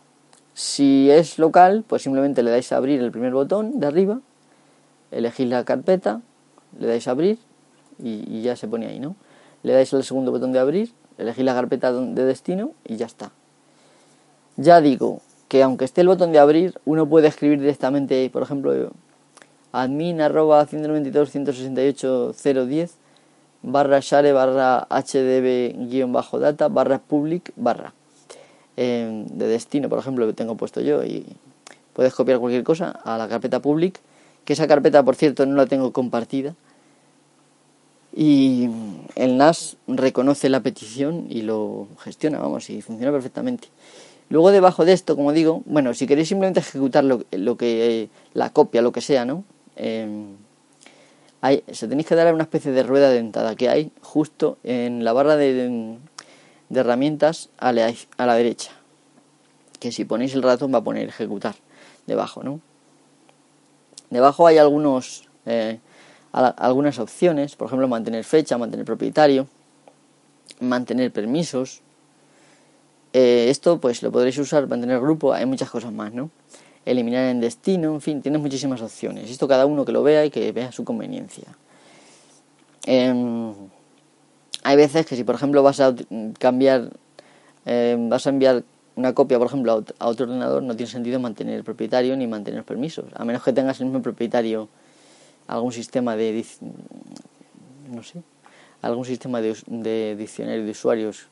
Si 0.59 1.07
es 1.09 1.39
local, 1.39 1.85
pues 1.87 2.01
simplemente 2.01 2.43
le 2.43 2.51
dais 2.51 2.69
a 2.73 2.75
abrir 2.75 2.99
el 2.99 3.13
primer 3.13 3.31
botón 3.31 3.79
de 3.79 3.87
arriba, 3.87 4.19
elegís 5.09 5.47
la 5.47 5.63
carpeta, 5.63 6.19
le 6.77 6.85
dais 6.85 7.07
a 7.07 7.11
abrir 7.11 7.37
y, 7.97 8.41
ya 8.41 8.57
se 8.57 8.67
pone 8.67 8.87
ahí, 8.87 8.99
¿no? 8.99 9.15
le 9.63 9.71
dais 9.71 9.93
al 9.93 10.03
segundo 10.03 10.33
botón 10.33 10.51
de 10.51 10.59
abrir, 10.59 10.91
elegís 11.17 11.45
la 11.45 11.53
carpeta 11.53 11.93
de 11.93 12.25
destino 12.25 12.73
y 12.83 12.97
ya 12.97 13.05
está. 13.05 13.31
Ya 14.57 14.81
digo 14.81 15.21
que 15.47 15.63
aunque 15.63 15.85
esté 15.85 16.01
el 16.01 16.09
botón 16.09 16.33
de 16.33 16.39
abrir, 16.39 16.77
uno 16.83 17.07
puede 17.07 17.29
escribir 17.29 17.61
directamente, 17.61 18.29
por 18.29 18.43
ejemplo, 18.43 18.91
admin 19.71 20.19
arroba 20.19 20.67
192.168.010 20.67 22.89
barra 23.63 24.01
share 24.01 24.33
barra 24.33 24.85
hdb 24.89 25.87
guion 25.87 26.11
bajo 26.11 26.37
data 26.37 26.67
barra 26.67 26.99
public 26.99 27.53
barra 27.55 27.93
eh, 28.81 29.25
de 29.29 29.47
destino, 29.47 29.89
por 29.89 29.99
ejemplo, 29.99 30.25
que 30.25 30.31
tengo 30.31 30.55
puesto 30.55 30.79
yo 30.79 31.03
y 31.03 31.25
puedes 31.91 32.13
copiar 32.13 32.39
cualquier 32.39 32.63
cosa 32.63 32.91
a 33.03 33.17
la 33.17 33.27
carpeta 33.27 33.61
public, 33.61 33.99
que 34.45 34.53
esa 34.53 34.67
carpeta, 34.67 35.03
por 35.03 35.17
cierto, 35.17 35.45
no 35.45 35.57
la 35.57 35.65
tengo 35.65 35.91
compartida 35.91 36.55
y 38.15 38.69
el 39.15 39.35
NAS 39.35 39.75
reconoce 39.85 40.47
la 40.47 40.61
petición 40.61 41.25
y 41.29 41.41
lo 41.41 41.89
gestiona, 41.99 42.39
vamos, 42.39 42.69
y 42.69 42.81
funciona 42.81 43.11
perfectamente. 43.11 43.67
Luego 44.29 44.49
debajo 44.49 44.85
de 44.85 44.93
esto, 44.93 45.17
como 45.17 45.33
digo, 45.33 45.61
bueno, 45.65 45.93
si 45.93 46.07
queréis 46.07 46.29
simplemente 46.29 46.61
ejecutar 46.61 47.03
lo, 47.03 47.25
lo 47.31 47.57
que 47.57 48.07
la 48.33 48.51
copia, 48.51 48.81
lo 48.81 48.93
que 48.93 49.01
sea, 49.01 49.25
¿no? 49.25 49.43
Eh, 49.75 50.07
hay, 51.41 51.63
se 51.69 51.89
tenéis 51.89 52.07
que 52.07 52.15
dar 52.15 52.27
a 52.27 52.33
una 52.33 52.43
especie 52.43 52.71
de 52.71 52.83
rueda 52.83 53.09
dentada 53.09 53.57
que 53.57 53.67
hay 53.67 53.91
justo 54.01 54.57
en 54.63 55.03
la 55.03 55.11
barra 55.11 55.35
de, 55.35 55.97
de 56.69 56.79
herramientas 56.79 57.49
a 57.57 57.71
la, 57.71 57.93
a 58.17 58.25
la, 58.25 58.35
derecha. 58.35 58.71
Que 59.79 59.91
si 59.91 60.05
ponéis 60.05 60.33
el 60.35 60.43
ratón 60.43 60.73
va 60.73 60.79
a 60.79 60.83
poner 60.83 61.07
ejecutar 61.09 61.55
debajo, 62.05 62.43
¿no? 62.43 62.59
Debajo 64.09 64.47
hay 64.47 64.57
algunos 64.57 65.29
eh, 65.45 65.79
algunas 66.31 66.99
opciones, 66.99 67.55
por 67.55 67.67
ejemplo, 67.67 67.87
mantener 67.87 68.23
fecha, 68.23 68.57
mantener 68.57 68.85
propietario, 68.85 69.47
mantener 70.59 71.11
permisos. 71.11 71.81
Eh, 73.13 73.47
esto 73.49 73.79
pues 73.79 74.03
lo 74.03 74.11
podréis 74.11 74.37
usar, 74.37 74.67
mantener 74.67 74.99
grupo, 74.99 75.33
hay 75.33 75.45
muchas 75.45 75.69
cosas 75.69 75.91
más, 75.91 76.13
¿no? 76.13 76.29
Eliminar 76.85 77.25
en 77.25 77.41
destino, 77.41 77.93
en 77.93 78.01
fin, 78.01 78.21
tienes 78.21 78.41
muchísimas 78.41 78.81
opciones. 78.81 79.29
Esto 79.29 79.47
cada 79.47 79.65
uno 79.65 79.85
que 79.85 79.91
lo 79.91 80.03
vea 80.03 80.25
y 80.25 80.29
que 80.29 80.51
vea 80.51 80.71
su 80.71 80.83
conveniencia. 80.83 81.47
Em, 82.85 83.53
hay 84.63 84.75
veces 84.75 85.05
que 85.05 85.15
si 85.15 85.23
por 85.23 85.35
ejemplo 85.35 85.63
vas 85.63 85.79
a 85.79 85.95
cambiar, 86.37 86.89
em, 87.65 88.09
vas 88.09 88.27
a 88.27 88.29
enviar 88.29 88.63
una 88.95 89.13
copia, 89.13 89.37
por 89.37 89.47
ejemplo, 89.47 89.83
a 89.99 90.07
otro 90.07 90.25
ordenador, 90.25 90.61
no 90.63 90.75
tiene 90.75 90.91
sentido 90.91 91.19
mantener 91.19 91.55
el 91.55 91.63
propietario 91.63 92.17
ni 92.17 92.27
mantener 92.27 92.63
permisos, 92.63 93.05
a 93.15 93.23
menos 93.23 93.43
que 93.43 93.53
tengas 93.53 93.79
el 93.79 93.85
mismo 93.85 94.01
propietario 94.01 94.67
algún 95.47 95.71
sistema 95.71 96.15
de 96.15 96.45
no 97.89 98.03
sé 98.03 98.21
algún 98.81 99.05
sistema 99.05 99.41
de, 99.41 99.57
de 99.67 100.15
diccionario 100.15 100.63
de 100.63 100.71
usuarios 100.71 101.27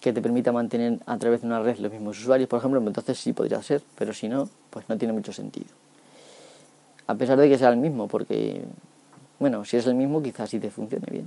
que 0.00 0.12
te 0.12 0.20
permita 0.20 0.52
mantener 0.52 0.98
a 1.06 1.18
través 1.18 1.40
de 1.40 1.46
una 1.46 1.60
red 1.60 1.78
los 1.78 1.90
mismos 1.90 2.18
usuarios, 2.20 2.48
por 2.48 2.58
ejemplo, 2.58 2.80
entonces 2.80 3.18
sí 3.18 3.32
podría 3.32 3.62
ser, 3.62 3.82
pero 3.96 4.12
si 4.12 4.28
no, 4.28 4.48
pues 4.70 4.88
no 4.88 4.98
tiene 4.98 5.14
mucho 5.14 5.32
sentido. 5.32 5.68
A 7.06 7.14
pesar 7.14 7.38
de 7.38 7.48
que 7.48 7.56
sea 7.56 7.70
el 7.70 7.78
mismo, 7.78 8.06
porque, 8.06 8.64
bueno, 9.38 9.64
si 9.64 9.76
es 9.76 9.86
el 9.86 9.94
mismo, 9.94 10.22
quizás 10.22 10.50
sí 10.50 10.58
te 10.58 10.70
funcione 10.70 11.06
bien. 11.10 11.26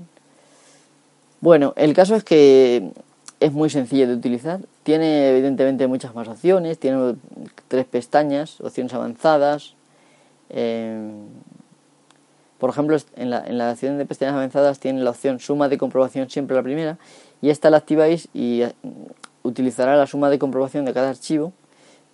Bueno, 1.39 1.73
el 1.75 1.93
caso 1.93 2.15
es 2.15 2.23
que 2.23 2.91
es 3.39 3.51
muy 3.51 3.69
sencillo 3.69 4.07
de 4.07 4.15
utilizar. 4.15 4.61
Tiene 4.83 5.29
evidentemente 5.29 5.85
muchas 5.87 6.15
más 6.15 6.27
opciones. 6.27 6.79
Tiene 6.79 7.15
tres 7.67 7.85
pestañas, 7.85 8.59
opciones 8.61 8.93
avanzadas. 8.93 9.75
Eh, 10.49 11.11
por 12.57 12.71
ejemplo, 12.71 12.97
en 13.15 13.29
la, 13.29 13.45
en 13.45 13.57
la 13.59 13.71
opción 13.71 13.99
de 13.99 14.05
pestañas 14.05 14.33
avanzadas 14.33 14.79
tiene 14.79 15.01
la 15.01 15.11
opción 15.11 15.39
suma 15.39 15.69
de 15.69 15.77
comprobación 15.77 16.29
siempre 16.29 16.55
la 16.55 16.63
primera. 16.63 16.97
Y 17.41 17.51
esta 17.51 17.69
la 17.69 17.77
activáis 17.77 18.29
y 18.33 18.63
eh, 18.63 18.73
utilizará 19.43 19.95
la 19.95 20.07
suma 20.07 20.31
de 20.31 20.39
comprobación 20.39 20.85
de 20.85 20.93
cada 20.93 21.09
archivo 21.09 21.53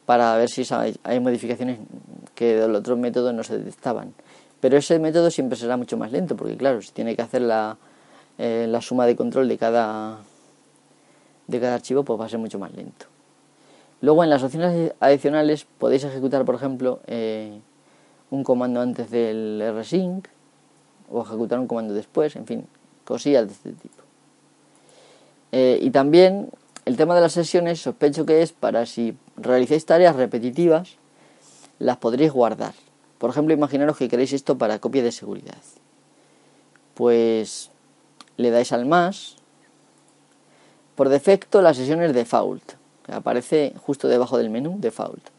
para 0.06 0.36
ver 0.36 0.50
si 0.50 0.64
hay 1.04 1.20
modificaciones 1.22 1.80
que 2.36 2.56
del 2.58 2.76
otro 2.76 2.98
método 2.98 3.32
no 3.32 3.44
se 3.44 3.58
detectaban. 3.58 4.14
Pero 4.60 4.78
ese 4.78 5.00
método 5.00 5.32
siempre 5.32 5.58
será 5.58 5.78
mucho 5.78 5.96
más 5.98 6.12
lento, 6.12 6.36
porque 6.36 6.58
claro, 6.58 6.82
si 6.82 6.92
tiene 6.92 7.16
que 7.16 7.22
hacer 7.22 7.42
la, 7.42 7.78
eh, 8.38 8.68
la 8.70 8.82
suma 8.82 9.06
de 9.06 9.16
control 9.16 9.48
de 9.48 9.58
cada, 9.58 10.20
de 11.48 11.60
cada 11.60 11.76
archivo, 11.76 12.04
pues 12.04 12.20
va 12.20 12.26
a 12.26 12.30
ser 12.30 12.40
mucho 12.40 12.60
más 12.60 12.74
lento. 12.74 13.06
Luego 14.02 14.24
en 14.24 14.30
las 14.30 14.44
opciones 14.44 14.94
adicionales 15.00 15.66
podéis 15.78 16.04
ejecutar, 16.04 16.44
por 16.44 16.56
ejemplo, 16.56 17.00
eh, 17.08 17.60
un 18.32 18.44
comando 18.44 18.82
antes 18.82 19.10
del 19.10 19.64
rsync 19.78 20.28
o 21.10 21.22
ejecutar 21.22 21.60
un 21.60 21.68
comando 21.68 21.94
después, 21.94 22.36
en 22.36 22.46
fin, 22.46 22.66
cosillas 23.06 23.48
de 23.48 23.54
este 23.54 23.72
tipo. 23.74 24.04
Eh, 25.52 25.80
y 25.82 25.92
también 25.92 26.50
el 26.86 26.98
tema 26.98 27.16
de 27.16 27.22
las 27.22 27.34
sesiones 27.34 27.80
sospecho 27.80 28.26
que 28.26 28.42
es 28.42 28.52
para 28.52 28.86
si 28.86 29.16
realicéis 29.38 29.86
tareas 29.86 30.16
repetitivas, 30.16 30.98
las 31.80 31.98
podréis 31.98 32.32
guardar. 32.32 32.74
Por 33.20 33.30
ejemplo, 33.30 33.54
imaginaros 33.54 33.98
que 33.98 34.10
queréis 34.10 34.34
esto 34.34 34.58
para 34.58 34.80
copia 34.80 35.04
de 35.04 35.12
seguridad. 35.12 35.62
Pues 36.94 37.70
le 38.38 38.52
dais 38.52 38.72
al 38.72 38.86
más. 38.86 39.36
Por 40.96 41.10
defecto 41.10 41.62
la 41.62 41.74
sesión 41.74 42.02
es 42.02 42.14
default. 42.14 42.74
Aparece 43.08 43.74
justo 43.82 44.08
debajo 44.08 44.38
del 44.38 44.50
menú 44.50 44.78
default. 44.80 45.30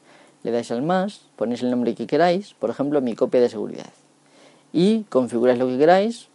Le 0.43 0.51
dais 0.51 0.71
al 0.71 0.83
más, 0.83 1.23
ponéis 1.37 1.63
el 1.63 1.71
nombre 1.71 1.95
que 1.95 2.07
queráis, 2.07 2.55
por 2.55 2.71
ejemplo 2.71 3.01
mi 3.01 3.15
copia 3.15 3.41
de 3.41 3.49
seguridad. 3.49 3.91
Y 4.73 5.05
configuráis 5.05 5.59
lo 5.59 5.67
que 5.67 5.79
queráis 5.79 6.29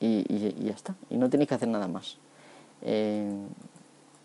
y, 0.00 0.24
ya 0.64 0.72
está. 0.72 0.94
Y 1.10 1.16
no 1.16 1.28
tenéis 1.28 1.48
que 1.48 1.54
hacer 1.54 1.68
nada 1.68 1.88
más. 1.88 2.18
Eh, 2.82 3.28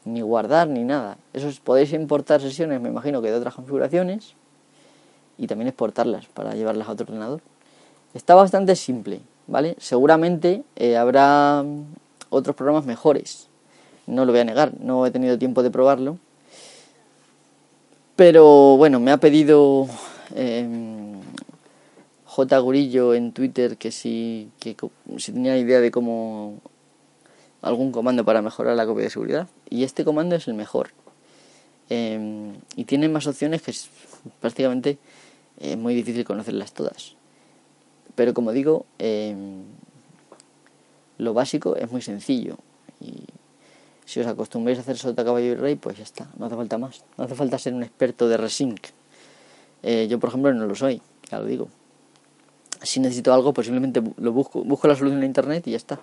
ni 0.05 0.21
guardar 0.21 0.67
ni 0.67 0.83
nada. 0.83 1.17
Eso 1.33 1.49
podéis 1.63 1.93
importar 1.93 2.41
sesiones, 2.41 2.81
me 2.81 2.89
imagino 2.89 3.21
que 3.21 3.29
de 3.29 3.37
otras 3.37 3.55
configuraciones 3.55 4.35
y 5.37 5.47
también 5.47 5.69
exportarlas 5.69 6.27
para 6.27 6.53
llevarlas 6.53 6.87
a 6.87 6.91
otro 6.91 7.05
ordenador. 7.07 7.41
Está 8.13 8.35
bastante 8.35 8.75
simple. 8.75 9.21
¿Vale? 9.47 9.75
Seguramente 9.79 10.63
eh, 10.75 10.97
habrá 10.97 11.63
otros 12.29 12.55
programas 12.55 12.85
mejores, 12.85 13.47
no 14.07 14.25
lo 14.25 14.31
voy 14.31 14.41
a 14.41 14.45
negar, 14.45 14.73
no 14.79 15.05
he 15.05 15.11
tenido 15.11 15.37
tiempo 15.37 15.63
de 15.63 15.71
probarlo. 15.71 16.17
Pero 18.15 18.77
bueno, 18.77 18.99
me 18.99 19.11
ha 19.11 19.17
pedido 19.17 19.87
em, 20.35 21.19
J. 22.25 22.59
Gurillo 22.59 23.13
en 23.13 23.31
Twitter 23.31 23.77
que 23.77 23.91
si, 23.91 24.49
que 24.59 24.75
tenía 25.25 25.57
idea 25.57 25.79
de 25.79 25.91
cómo 25.91 26.59
algún 27.61 27.91
comando 27.91 28.25
para 28.25 28.41
mejorar 28.41 28.75
la 28.75 28.85
copia 28.85 29.05
de 29.05 29.09
seguridad. 29.09 29.47
Y 29.69 29.83
este 29.83 30.03
comando 30.03 30.35
es 30.35 30.47
el 30.47 30.53
mejor. 30.53 30.89
Em, 31.89 32.53
y 32.75 32.85
tiene 32.85 33.09
más 33.09 33.27
opciones 33.27 33.61
que 33.61 33.71
es 33.71 33.89
prácticamente 34.39 34.97
es 35.59 35.77
muy 35.77 35.93
difícil 35.93 36.25
conocerlas 36.25 36.73
todas. 36.73 37.15
Pero 38.15 38.33
como 38.33 38.51
digo, 38.51 38.85
em, 38.99 39.63
lo 41.17 41.33
básico 41.33 41.75
es 41.75 41.91
muy 41.91 42.01
sencillo. 42.01 42.57
Y 42.99 43.25
si 44.05 44.19
os 44.19 44.27
acostumbráis 44.27 44.79
a 44.79 44.81
hacer 44.81 44.97
sota, 44.97 45.23
caballo 45.23 45.45
y 45.45 45.55
rey, 45.55 45.75
pues 45.75 45.97
ya 45.97 46.03
está, 46.03 46.27
no 46.37 46.47
hace 46.47 46.55
falta 46.55 46.77
más. 46.77 47.03
No 47.17 47.25
hace 47.25 47.35
falta 47.35 47.57
ser 47.57 47.73
un 47.73 47.83
experto 47.83 48.27
de 48.27 48.37
resync. 48.37 48.87
Eh, 49.83 50.07
yo, 50.09 50.19
por 50.19 50.29
ejemplo, 50.29 50.53
no 50.53 50.65
lo 50.65 50.75
soy, 50.75 51.01
ya 51.29 51.39
lo 51.39 51.45
digo. 51.45 51.69
Si 52.81 52.99
necesito 52.99 53.33
algo, 53.33 53.53
pues 53.53 53.67
simplemente 53.67 54.01
lo 54.17 54.31
busco, 54.31 54.63
busco 54.63 54.87
la 54.87 54.95
solución 54.95 55.19
en 55.19 55.27
internet 55.27 55.67
y 55.67 55.71
ya 55.71 55.77
está. 55.77 55.99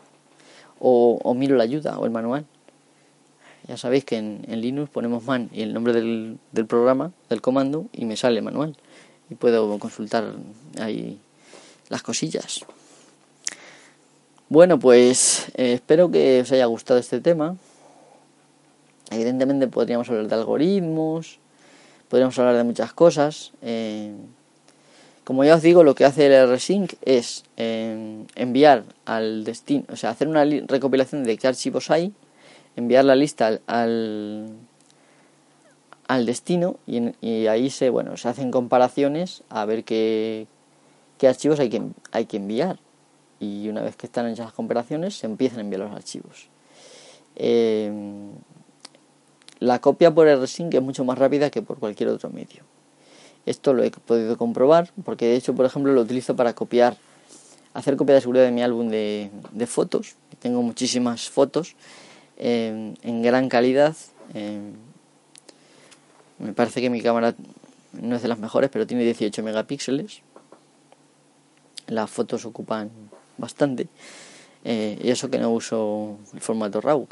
O, 0.80 1.34
miro 1.34 1.56
la 1.56 1.64
ayuda 1.64 1.98
o 1.98 2.04
el 2.04 2.12
manual. 2.12 2.46
Ya 3.66 3.76
sabéis 3.76 4.04
que 4.04 4.16
en, 4.16 4.44
Linux 4.60 4.88
ponemos 4.88 5.24
man 5.24 5.50
y 5.52 5.62
el 5.62 5.74
nombre 5.74 5.92
del, 5.92 6.38
del 6.52 6.66
programa, 6.66 7.12
del 7.28 7.42
comando, 7.42 7.86
y 7.92 8.04
me 8.04 8.16
sale 8.16 8.40
manual. 8.40 8.76
Y 9.28 9.34
puedo 9.34 9.78
consultar 9.78 10.32
ahí 10.80 11.20
las 11.88 12.02
cosillas. 12.02 12.64
Bueno, 14.48 14.78
pues 14.78 15.48
eh, 15.56 15.74
espero 15.74 16.10
que 16.10 16.40
os 16.40 16.52
haya 16.52 16.64
gustado 16.66 16.98
este 16.98 17.20
tema. 17.20 17.56
Evidentemente 19.10 19.68
podríamos 19.68 20.08
hablar 20.08 20.28
de 20.28 20.34
algoritmos, 20.34 21.38
podríamos 22.08 22.38
hablar 22.38 22.56
de 22.56 22.64
muchas 22.64 22.92
cosas. 22.92 23.52
Eh, 23.62 24.12
como 25.24 25.44
ya 25.44 25.56
os 25.56 25.62
digo, 25.62 25.84
lo 25.84 25.94
que 25.94 26.06
hace 26.06 26.26
el 26.26 26.50
rsync 26.50 26.94
es 27.02 27.44
eh, 27.58 28.24
enviar 28.34 28.84
al 29.04 29.44
destino, 29.44 29.84
o 29.92 29.96
sea, 29.96 30.10
hacer 30.10 30.28
una 30.28 30.44
recopilación 30.44 31.24
de 31.24 31.36
qué 31.36 31.48
archivos 31.48 31.90
hay, 31.90 32.14
enviar 32.76 33.04
la 33.04 33.14
lista 33.14 33.60
al, 33.66 34.48
al, 36.06 36.24
destino 36.24 36.76
y, 36.86 37.12
y, 37.20 37.46
ahí 37.46 37.68
se, 37.68 37.90
bueno, 37.90 38.16
se 38.16 38.28
hacen 38.28 38.50
comparaciones 38.50 39.42
a 39.50 39.66
ver 39.66 39.84
qué, 39.84 40.46
qué 41.18 41.28
archivos 41.28 41.60
hay 41.60 41.68
que, 41.68 41.82
hay 42.12 42.26
que 42.26 42.38
enviar. 42.38 42.78
Y 43.40 43.68
una 43.68 43.82
vez 43.82 43.96
que 43.96 44.06
están 44.06 44.26
hechas 44.26 44.46
las 44.46 44.54
comparaciones, 44.54 45.16
se 45.16 45.26
empiezan 45.26 45.58
a 45.58 45.62
enviar 45.62 45.82
los 45.82 45.92
archivos. 45.92 46.48
Eh, 47.36 47.92
la 49.60 49.80
copia 49.80 50.12
por 50.12 50.26
rsync 50.26 50.74
es 50.74 50.82
mucho 50.82 51.04
más 51.04 51.18
rápida 51.18 51.50
que 51.50 51.62
por 51.62 51.78
cualquier 51.78 52.08
otro 52.10 52.30
medio. 52.30 52.62
Esto 53.46 53.72
lo 53.72 53.82
he 53.82 53.90
podido 53.90 54.36
comprobar 54.36 54.90
porque 55.04 55.26
de 55.26 55.36
hecho, 55.36 55.54
por 55.54 55.66
ejemplo, 55.66 55.92
lo 55.92 56.02
utilizo 56.02 56.36
para 56.36 56.54
copiar, 56.54 56.96
hacer 57.74 57.96
copia 57.96 58.14
de 58.14 58.20
seguridad 58.20 58.44
de 58.44 58.52
mi 58.52 58.62
álbum 58.62 58.88
de, 58.88 59.30
fotos. 59.66 60.14
Tengo 60.38 60.62
muchísimas 60.62 61.28
fotos 61.28 61.74
eh, 62.36 62.94
en 63.02 63.22
gran 63.22 63.48
calidad. 63.48 63.96
Eh, 64.34 64.60
me 66.38 66.52
parece 66.52 66.80
que 66.80 66.90
mi 66.90 67.00
cámara 67.00 67.34
no 67.92 68.16
es 68.16 68.22
de 68.22 68.28
las 68.28 68.38
mejores, 68.38 68.70
pero 68.70 68.86
tiene 68.86 69.02
18 69.04 69.42
megapíxeles 69.42 70.22
las 71.88 72.10
fotos 72.10 72.44
ocupan 72.44 72.90
bastante. 73.36 73.88
Eh, 74.64 74.98
y 75.02 75.10
eso 75.10 75.30
que 75.30 75.38
no 75.38 75.50
uso 75.50 76.18
el 76.32 76.40
formato 76.40 76.80
RAW. 76.80 77.06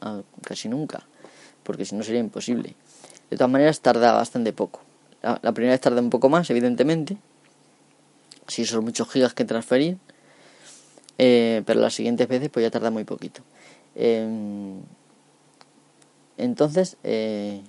Ah, 0.00 0.22
casi 0.42 0.68
nunca. 0.68 1.06
Porque 1.62 1.84
si 1.84 1.94
no 1.94 2.02
sería 2.02 2.20
imposible. 2.20 2.74
De 3.30 3.36
todas 3.36 3.50
maneras 3.50 3.80
tarda 3.80 4.12
bastante 4.12 4.52
poco. 4.52 4.80
La, 5.22 5.52
primera 5.52 5.72
vez 5.72 5.80
tarda 5.80 6.00
un 6.00 6.10
poco 6.10 6.28
más, 6.28 6.50
evidentemente. 6.50 7.16
Si 8.48 8.64
son 8.64 8.84
muchos 8.84 9.08
gigas 9.08 9.34
que 9.34 9.44
transferir. 9.44 9.98
Eh, 11.18 11.62
pero 11.66 11.80
las 11.80 11.94
siguientes 11.94 12.26
veces 12.26 12.48
pues 12.50 12.64
ya 12.64 12.70
tarda 12.70 12.90
muy 12.90 13.04
poquito. 13.04 13.42
Em, 13.94 14.80
entonces, 16.38 16.96
eh, 17.04 17.62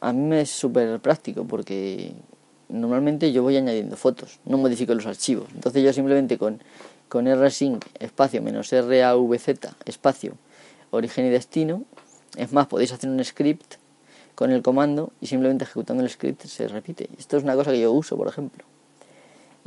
a 0.00 0.12
mí 0.12 0.20
me 0.20 0.42
es 0.42 0.50
súper 0.50 1.00
práctico 1.00 1.44
porque 1.44 2.14
normalmente 2.68 3.32
yo 3.32 3.42
voy 3.42 3.56
añadiendo 3.56 3.96
fotos, 3.96 4.40
no 4.44 4.58
modifico 4.58 4.94
los 4.94 5.06
archivos. 5.06 5.48
Entonces 5.54 5.82
yo 5.82 5.92
simplemente 5.92 6.38
con, 6.38 6.60
con 7.08 7.26
rsync 7.26 7.84
espacio 7.98 8.42
menos 8.42 8.70
ravz 8.70 9.74
espacio 9.84 10.34
origen 10.90 11.26
y 11.26 11.30
destino, 11.30 11.84
es 12.36 12.52
más, 12.52 12.66
podéis 12.66 12.92
hacer 12.92 13.10
un 13.10 13.22
script 13.24 13.74
con 14.34 14.50
el 14.52 14.62
comando 14.62 15.12
y 15.20 15.26
simplemente 15.26 15.64
ejecutando 15.64 16.02
el 16.02 16.08
script 16.10 16.44
se 16.44 16.68
repite. 16.68 17.08
Esto 17.18 17.36
es 17.36 17.42
una 17.42 17.54
cosa 17.56 17.72
que 17.72 17.80
yo 17.80 17.92
uso, 17.92 18.16
por 18.16 18.28
ejemplo. 18.28 18.64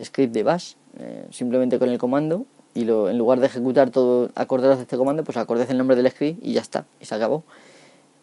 Script 0.02 0.34
de 0.34 0.44
bash, 0.44 0.74
eh, 0.98 1.28
simplemente 1.32 1.78
con 1.78 1.90
el 1.90 1.98
comando 1.98 2.46
y 2.74 2.86
lo, 2.86 3.10
en 3.10 3.18
lugar 3.18 3.40
de 3.40 3.48
ejecutar 3.48 3.90
todo, 3.90 4.30
acordaros 4.36 4.78
de 4.78 4.84
este 4.84 4.98
comando, 4.98 5.24
pues 5.24 5.38
acordáis 5.38 5.70
el 5.70 5.78
nombre 5.78 5.96
del 5.96 6.10
script 6.10 6.40
y 6.42 6.54
ya 6.54 6.62
está, 6.62 6.86
y 7.00 7.06
se 7.06 7.14
acabó. 7.14 7.44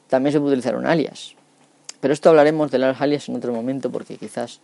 También 0.08 0.32
se 0.32 0.40
puede 0.40 0.52
utilizar 0.52 0.74
un 0.74 0.86
alias, 0.86 1.34
pero 2.00 2.14
esto 2.14 2.28
hablaremos 2.28 2.70
de 2.70 2.78
las 2.78 3.00
alias 3.00 3.28
en 3.28 3.36
otro 3.36 3.52
momento 3.52 3.90
porque 3.90 4.16
quizás 4.16 4.60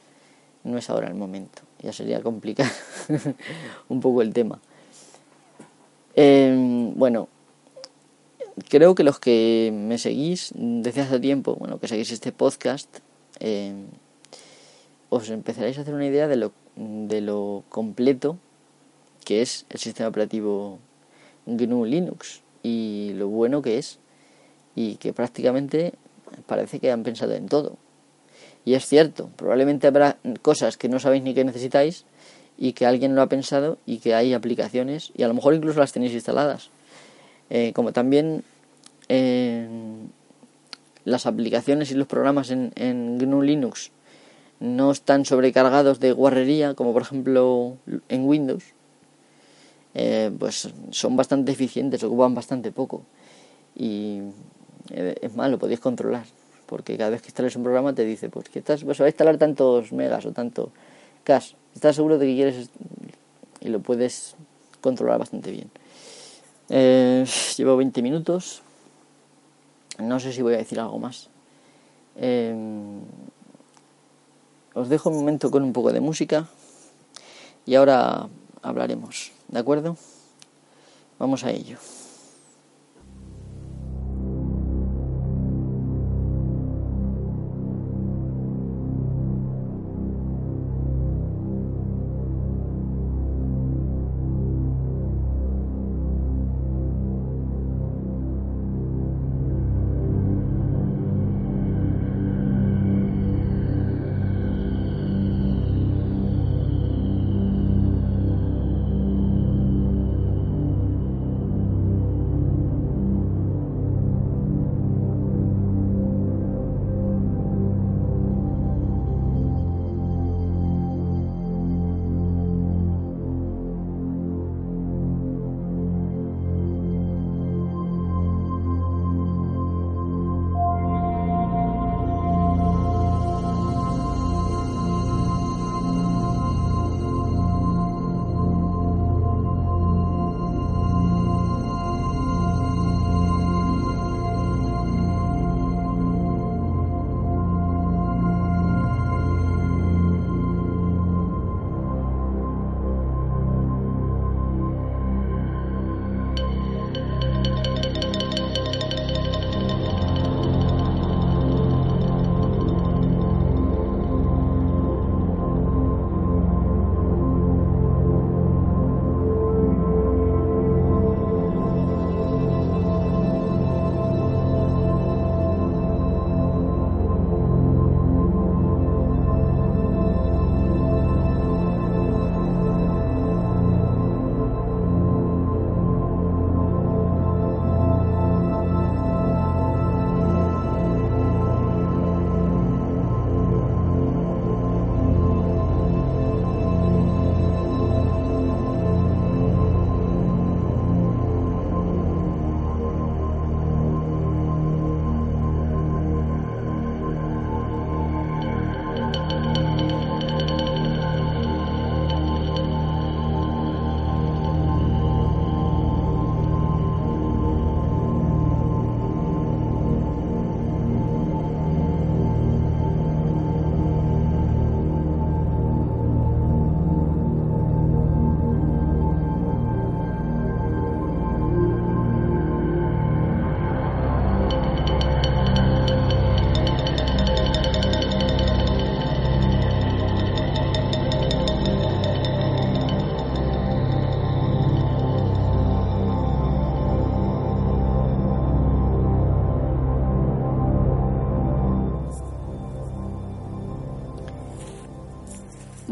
no 0.63 0.79
es 0.79 0.89
ahora 0.91 1.09
el 1.09 1.15
momento. 1.15 1.63
Ya 1.83 1.93
sería 1.93 2.23
complicar 2.23 2.71
un 3.89 4.01
poco 4.01 4.23
el 4.23 4.33
tema. 4.33 4.61
Em, 6.15 6.95
bueno, 6.95 7.29
creo 8.69 8.95
que 8.95 9.03
los 9.03 9.19
que 9.19 9.73
me 9.75 9.99
seguís 9.99 10.53
desde 10.55 11.03
hace 11.03 11.21
tiempo, 11.21 11.57
bueno, 11.57 11.79
que 11.79 11.89
seguís 11.89 12.13
este 12.13 12.33
podcast, 12.33 12.89
em, 13.41 13.87
os 15.11 15.29
empezaréis 15.31 15.79
a 15.79 15.83
hacer 15.83 15.95
una 15.95 16.07
idea 16.07 16.29
de 16.29 16.37
lo, 16.37 16.53
de 16.77 17.21
lo 17.21 17.65
completo 17.69 18.39
que 19.25 19.43
es 19.43 19.67
el 19.71 19.81
sistema 19.81 20.09
operativo 20.09 20.79
GNU 21.47 21.85
Linux. 21.85 22.43
y 22.63 23.13
lo 23.17 23.29
bueno 23.29 23.61
que 23.61 23.77
es 23.77 23.99
y 24.75 24.97
que 24.97 25.13
prácticamente 25.13 25.93
parece 26.47 26.81
que 26.81 26.91
han 26.91 27.03
pensado 27.03 27.35
en 27.35 27.49
todo. 27.49 27.77
Y 28.65 28.75
es 28.75 28.87
cierto, 28.87 29.31
probablemente 29.37 29.87
habrá 29.87 30.17
cosas 30.43 30.77
que 30.77 30.89
no 30.89 30.99
sabéis 30.99 31.23
ni 31.23 31.35
que 31.35 31.45
necesitáis 31.45 32.05
y 32.57 32.73
que 32.73 32.87
alguien 32.87 33.15
lo 33.15 33.23
ha 33.23 33.29
pensado 33.29 33.79
y 33.85 33.99
que 33.99 34.15
hay 34.15 34.33
aplicaciones 34.33 35.13
y 35.17 35.23
a 35.23 35.29
lo 35.29 35.35
mejor 35.35 35.55
incluso 35.55 35.81
las 35.81 35.93
tenéis 35.93 36.13
instaladas. 36.13 36.71
Eh, 37.51 37.73
como 37.75 37.93
también 37.93 38.43
eh, 39.09 39.69
las 41.05 41.27
aplicaciones 41.27 41.91
y 41.91 41.95
los 41.95 42.07
programas 42.07 42.51
en, 42.51 43.19
GNU 43.19 43.43
Linux 43.43 43.91
no 44.61 44.91
están 44.91 45.27
sobrecargados 45.27 46.01
de 46.01 46.13
guarrería 46.13 46.75
como 46.75 46.93
por 46.95 47.03
ejemplo 47.03 47.77
en 48.09 48.25
Windows, 48.25 48.65
eh, 49.95 50.31
pues 50.39 50.71
son 50.91 51.17
bastante 51.17 51.53
eficientes, 51.53 52.03
ocupan 52.03 52.35
bastante 52.35 52.73
poco 52.73 53.03
y 53.77 54.21
es 54.91 55.35
más, 55.35 55.51
lo 55.51 55.59
podéis 55.59 55.81
controlar 55.81 56.25
porque 56.67 56.97
cada 56.97 57.11
vez 57.11 57.23
que 57.23 57.29
instales 57.29 57.57
un 57.57 57.63
programa 57.63 57.95
te 57.95 58.05
dice 58.05 58.29
pues 58.29 58.49
que 58.49 58.59
estás, 58.59 58.85
pues, 58.85 59.01
va 59.01 59.05
a 59.05 59.09
instalar 59.09 59.37
tantos 59.39 59.93
megas 59.93 60.25
o 60.27 60.33
tanto 60.33 60.71
cash. 61.23 61.53
Estás 61.75 61.97
seguro 61.97 62.19
de 62.19 62.27
que 62.27 62.35
quieres 62.35 62.71
y 63.61 63.69
lo 63.69 63.81
puedes 63.81 64.37
controlar 64.81 65.19
bastante 65.19 65.51
bien. 65.51 65.71
Eh, 66.71 67.25
llevo 67.57 67.77
20 67.77 68.03
minutos. 68.03 68.63
No 69.99 70.19
sé 70.19 70.33
si 70.33 70.43
voy 70.43 70.55
a 70.55 70.59
decir 70.59 70.81
algo 70.81 70.99
más. 70.99 71.29
Eh, 72.17 72.55
os 74.75 74.89
dejo 74.89 75.11
un 75.11 75.17
momento 75.17 75.51
con 75.51 75.63
un 75.63 75.73
poco 75.73 75.93
de 75.93 76.01
música 76.01 76.49
y 77.65 77.77
ahora 77.77 78.29
hablaremos. 78.63 79.33
¿De 79.49 79.61
acuerdo? 79.61 79.97
Vamos 81.19 81.45
a 81.45 81.51
ello. 81.51 81.79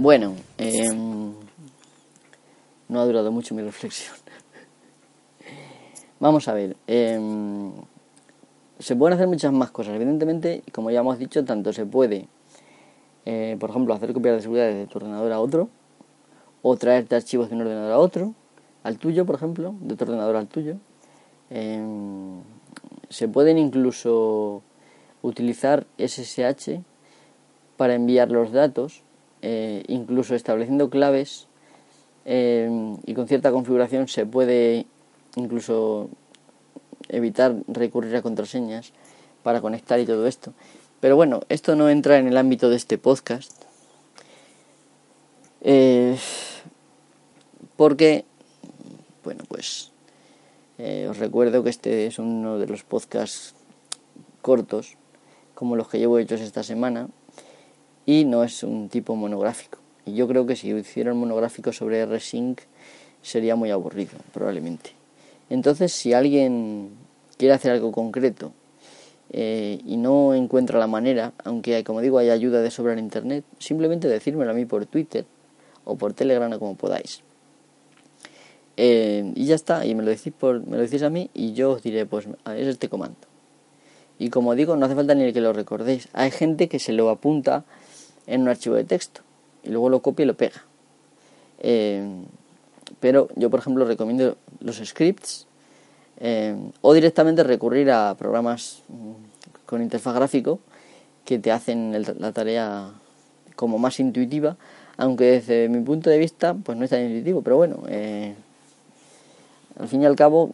Bueno, 0.03 0.35
em, 0.59 1.33
no 2.89 3.01
ha 3.01 3.05
durado 3.05 3.31
mucho 3.31 3.55
mi 3.55 3.63
reflexión. 3.63 4.17
Vamos 6.19 6.49
a 6.49 6.55
ver. 6.55 6.77
Em, 6.89 7.71
se 8.81 8.97
pueden 8.97 9.15
hacer 9.15 9.29
muchas 9.29 9.53
más 9.53 9.71
cosas. 9.71 9.95
Evidentemente, 9.95 10.65
como 10.73 10.91
ya 10.91 10.99
hemos 10.99 11.21
dicho, 11.21 11.45
tanto 11.45 11.73
se 11.73 11.87
puede, 11.87 12.27
eh, 13.27 13.57
por 13.61 13.71
ejemplo, 13.71 13.95
hacer 13.95 14.13
copias 14.13 14.35
de 14.35 14.43
seguridad 14.43 14.67
de 14.67 14.89
tu 14.89 14.99
ordenador 14.99 15.31
a 15.31 15.39
otro, 15.39 15.69
o 16.63 16.77
traerte 16.77 17.15
archivos 17.15 17.49
de 17.49 17.55
un 17.55 17.61
ordenador 17.61 17.93
a 17.93 17.99
otro, 17.99 18.35
al 18.83 18.99
tuyo, 18.99 19.25
por 19.25 19.37
ejemplo, 19.37 19.73
de 19.83 19.95
tu 19.95 20.03
ordenador 20.03 20.35
al 20.35 20.49
tuyo. 20.49 20.79
Em, 21.49 22.41
se 23.09 23.29
pueden 23.29 23.57
incluso 23.57 24.65
utilizar 25.23 25.87
SSH 25.97 26.83
para 27.77 27.95
enviar 27.95 28.33
los 28.33 28.51
datos 28.51 29.05
eh, 29.43 29.83
incluso 29.89 30.37
estableciendo 30.37 30.89
claves 30.89 31.49
eh, 32.25 32.71
y 33.05 33.15
con 33.15 33.27
cierta 33.27 33.51
configuración 33.51 34.07
se 34.07 34.25
puede 34.25 34.87
incluso 35.35 36.09
evitar 37.09 37.57
recurrir 37.67 38.15
a 38.15 38.23
contraseñas 38.23 38.93
para 39.43 39.61
conectar 39.61 39.99
y 39.99 40.07
todo 40.07 40.29
esto. 40.29 40.53
Pero 41.01 41.17
bueno, 41.17 41.41
esto 41.49 41.75
no 41.75 41.89
entra 41.91 42.19
en 42.19 42.29
el 42.29 42.37
ámbito 42.37 42.71
de 42.71 42.77
este 42.77 42.99
podcast. 42.99 43.65
Eh, 45.63 46.17
porque, 47.77 48.25
bueno, 49.25 49.43
pues 49.49 49.91
os 51.09 51.19
recuerdo 51.19 51.63
que 51.63 51.71
este 51.71 52.07
es 52.07 52.19
uno 52.19 52.59
de 52.59 52.67
los 52.67 52.83
podcasts 52.83 53.55
cortos, 54.41 54.97
como 55.55 55.77
los 55.77 55.89
que 55.89 55.99
llevo 55.99 56.19
hechos 56.19 56.41
esta 56.41 56.63
semana, 56.63 57.09
y 58.07 58.25
no 58.25 58.45
es 58.45 58.63
un 58.63 58.89
tipo 58.89 59.15
monográfico. 59.17 59.79
Y 60.05 60.15
yo 60.15 60.27
creo 60.27 60.47
que 60.47 60.57
si 60.57 60.71
hiciera 60.71 61.13
un 61.13 61.21
monográfico 61.21 61.73
sobre 61.73 62.01
R-Sync 62.01 62.61
sería 63.23 63.55
muy 63.57 63.71
aburrido, 63.71 64.13
probablemente. 64.33 64.91
Entonces, 65.49 65.93
si 65.93 66.13
alguien 66.13 66.91
quiere 67.37 67.55
hacer 67.55 67.73
algo 67.73 67.93
concreto 67.93 68.53
eh, 69.31 69.81
y 69.87 69.97
no 69.97 70.35
encuentra 70.35 70.79
la 70.79 70.87
manera, 70.87 71.33
aunque 71.45 71.85
como 71.85 72.01
digo 72.01 72.19
hay 72.19 72.31
ayuda 72.31 72.63
de 72.63 72.71
sobra 72.71 72.93
en 72.95 72.99
internet, 72.99 73.45
simplemente 73.59 74.09
decírmelo 74.09 74.51
a 74.51 74.55
mí 74.55 74.65
por 74.65 74.87
Twitter 74.87 75.25
o 75.85 75.97
por 75.97 76.15
Telegram 76.15 76.59
como 76.59 76.75
podáis. 76.77 77.23
Eh, 78.77 79.33
y 79.37 79.47
ya 79.47 79.55
está, 79.55 79.85
y 79.85 79.95
me 79.95 80.03
lo 80.03 80.11
decís 80.11 80.33
por, 80.37 80.67
me 80.67 80.77
lo 80.77 80.83
decís 80.83 81.03
a 81.03 81.11
mí 81.11 81.31
y 81.35 81.53
yo 81.53 81.73
os 81.73 81.83
diré, 81.83 82.07
pues 82.07 82.27
es 82.27 82.67
este 82.67 82.89
comando. 82.89 83.19
Y 84.19 84.31
como 84.31 84.55
digo, 84.55 84.77
no 84.77 84.87
hace 84.87 84.95
falta 84.95 85.15
ni 85.15 85.33
que 85.33 85.41
lo 85.41 85.53
recordéis. 85.53 86.09
Hay 86.13 86.31
gente 86.31 86.69
que 86.69 86.79
se 86.79 86.93
lo 86.93 87.11
apunta 87.11 87.65
en 88.33 88.43
un 88.43 88.49
archivo 88.49 88.75
de 88.77 88.85
texto 88.85 89.21
y 89.63 89.69
luego 89.69 89.91
lo 89.91 90.01
copia 90.01 90.25
y 90.25 90.27
lo 90.27 90.35
pega. 90.35 90.65
Eh, 91.61 92.03
pero 92.99 93.29
yo, 93.37 93.51
por 93.51 93.61
ejemplo, 93.61 93.85
recomiendo 93.85 94.37
los 94.61 94.77
scripts 94.77 95.47
eh, 96.19 96.57
o 96.81 96.95
directamente 96.95 97.45
recurrir 97.45 97.91
a 97.91 98.15
programas 98.19 98.83
mm, 98.89 99.67
con 99.67 99.83
interfaz 99.83 100.15
gráfico 100.15 100.61
que 101.25 101.39
te 101.39 101.53
hacen 101.53 101.95
la 102.19 102.33
tarea 102.33 102.91
como 103.55 103.79
más 103.79 104.01
intuitiva, 104.01 104.57
aunque 104.97 105.25
desde 105.25 105.69
mi 105.69 105.81
punto 105.81 106.11
de 106.11 106.19
vista 106.19 106.55
pues 106.55 106.77
no 106.79 106.85
es 106.85 106.91
tan 106.91 107.03
intuitivo, 107.03 107.43
pero 107.43 107.57
bueno, 107.57 107.83
eh, 107.89 108.35
al 109.79 109.89
fin 109.89 110.03
y 110.03 110.07
al 110.07 110.17
cabo 110.17 110.51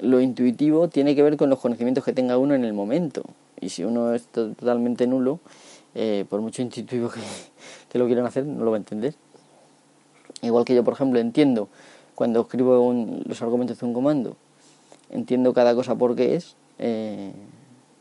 lo 0.00 0.20
intuitivo 0.20 0.88
tiene 0.88 1.16
que 1.16 1.22
ver 1.22 1.36
con 1.36 1.50
los 1.50 1.58
conocimientos 1.58 2.04
que 2.04 2.12
tenga 2.12 2.38
uno 2.38 2.54
en 2.54 2.64
el 2.64 2.72
momento 2.72 3.22
y 3.60 3.70
si 3.70 3.84
uno 3.84 4.14
es 4.14 4.26
totalmente 4.26 5.06
nulo, 5.06 5.40
eh, 6.00 6.24
por 6.30 6.40
mucho 6.40 6.62
intuitivo 6.62 7.10
que, 7.90 7.98
lo 7.98 8.06
quieran 8.06 8.24
hacer, 8.24 8.46
no 8.46 8.64
lo 8.64 8.70
va 8.70 8.76
a 8.76 8.78
entender. 8.78 9.16
Igual 10.42 10.64
que 10.64 10.72
yo, 10.72 10.84
por 10.84 10.94
ejemplo, 10.94 11.18
entiendo 11.18 11.68
cuando 12.14 12.42
escribo 12.42 12.94
los 13.26 13.42
argumentos 13.42 13.80
de 13.80 13.86
un 13.86 13.92
comando, 13.94 14.36
entiendo 15.10 15.52
cada 15.52 15.74
cosa 15.74 15.96
por 15.96 16.14
qué 16.14 16.36
es 16.36 16.54
eh, 16.78 17.32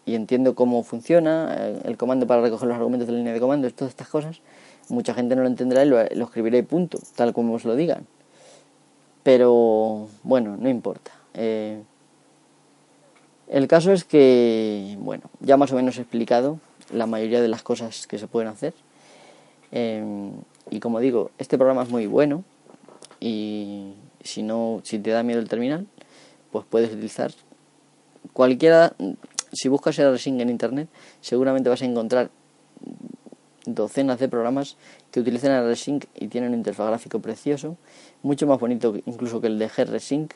y 0.05 0.13
entiendo 0.13 0.53
cómo 0.53 0.83
funciona 0.83 1.55
eh, 1.57 1.81
el 1.85 1.97
comando 1.97 2.27
para 2.27 2.43
recoger 2.43 2.67
los 2.67 2.77
argumentos 2.77 3.07
de 3.07 3.13
la 3.13 3.17
línea 3.17 3.33
de 3.33 3.39
comando, 3.39 3.67
todas 3.71 3.89
estas 3.89 4.09
cosas. 4.09 4.41
Mucha 4.89 5.15
gente 5.15 5.35
no 5.35 5.41
lo 5.41 5.47
entenderá 5.47 5.83
y 5.83 5.89
lo, 5.89 5.99
escribiré 5.99 6.61
punto, 6.61 6.99
tal 7.15 7.33
como 7.33 7.55
os 7.55 7.65
lo 7.65 7.75
digan. 7.75 8.05
Pero 9.23 10.07
bueno, 10.21 10.55
no 10.55 10.69
importa. 10.69 11.11
El 11.33 11.83
caso 13.67 13.91
es 13.91 14.03
que, 14.03 14.95
bueno, 14.99 15.23
ya 15.39 15.57
más 15.57 15.71
o 15.71 15.75
menos 15.75 15.97
he 15.97 16.01
explicado 16.01 16.59
la 16.91 17.05
mayoría 17.05 17.41
de 17.41 17.47
las 17.47 17.63
cosas 17.63 18.07
que 18.07 18.17
se 18.17 18.27
pueden 18.27 18.49
hacer. 18.49 18.73
y 19.71 20.79
como 20.79 20.99
digo, 20.99 21.31
este 21.37 21.57
programa 21.57 21.83
es 21.83 21.89
muy 21.89 22.07
bueno 22.07 22.43
y 23.19 23.93
si 24.23 24.43
no, 24.43 24.81
si 24.83 24.99
te 24.99 25.11
da 25.11 25.23
miedo 25.23 25.39
el 25.39 25.49
terminal, 25.49 25.87
pues 26.51 26.65
puedes 26.69 26.91
utilizar 26.91 27.31
cualquiera, 28.33 28.93
si 29.51 29.69
buscas 29.69 29.97
el 29.99 30.13
Rsync 30.13 30.39
en 30.41 30.49
internet, 30.49 30.89
seguramente 31.21 31.69
vas 31.69 31.81
a 31.81 31.85
encontrar 31.85 32.29
docenas 33.65 34.19
de 34.19 34.29
programas 34.29 34.77
que 35.11 35.19
utilizan 35.19 35.51
el 35.51 35.71
Rsync 35.71 36.05
y 36.15 36.27
tienen 36.27 36.51
un 36.51 36.57
interfaz 36.57 36.87
gráfico 36.87 37.19
precioso, 37.19 37.77
mucho 38.23 38.47
más 38.47 38.59
bonito 38.59 38.95
incluso 39.05 39.41
que 39.41 39.47
el 39.47 39.59
de 39.59 39.67
GRSync, 39.67 40.33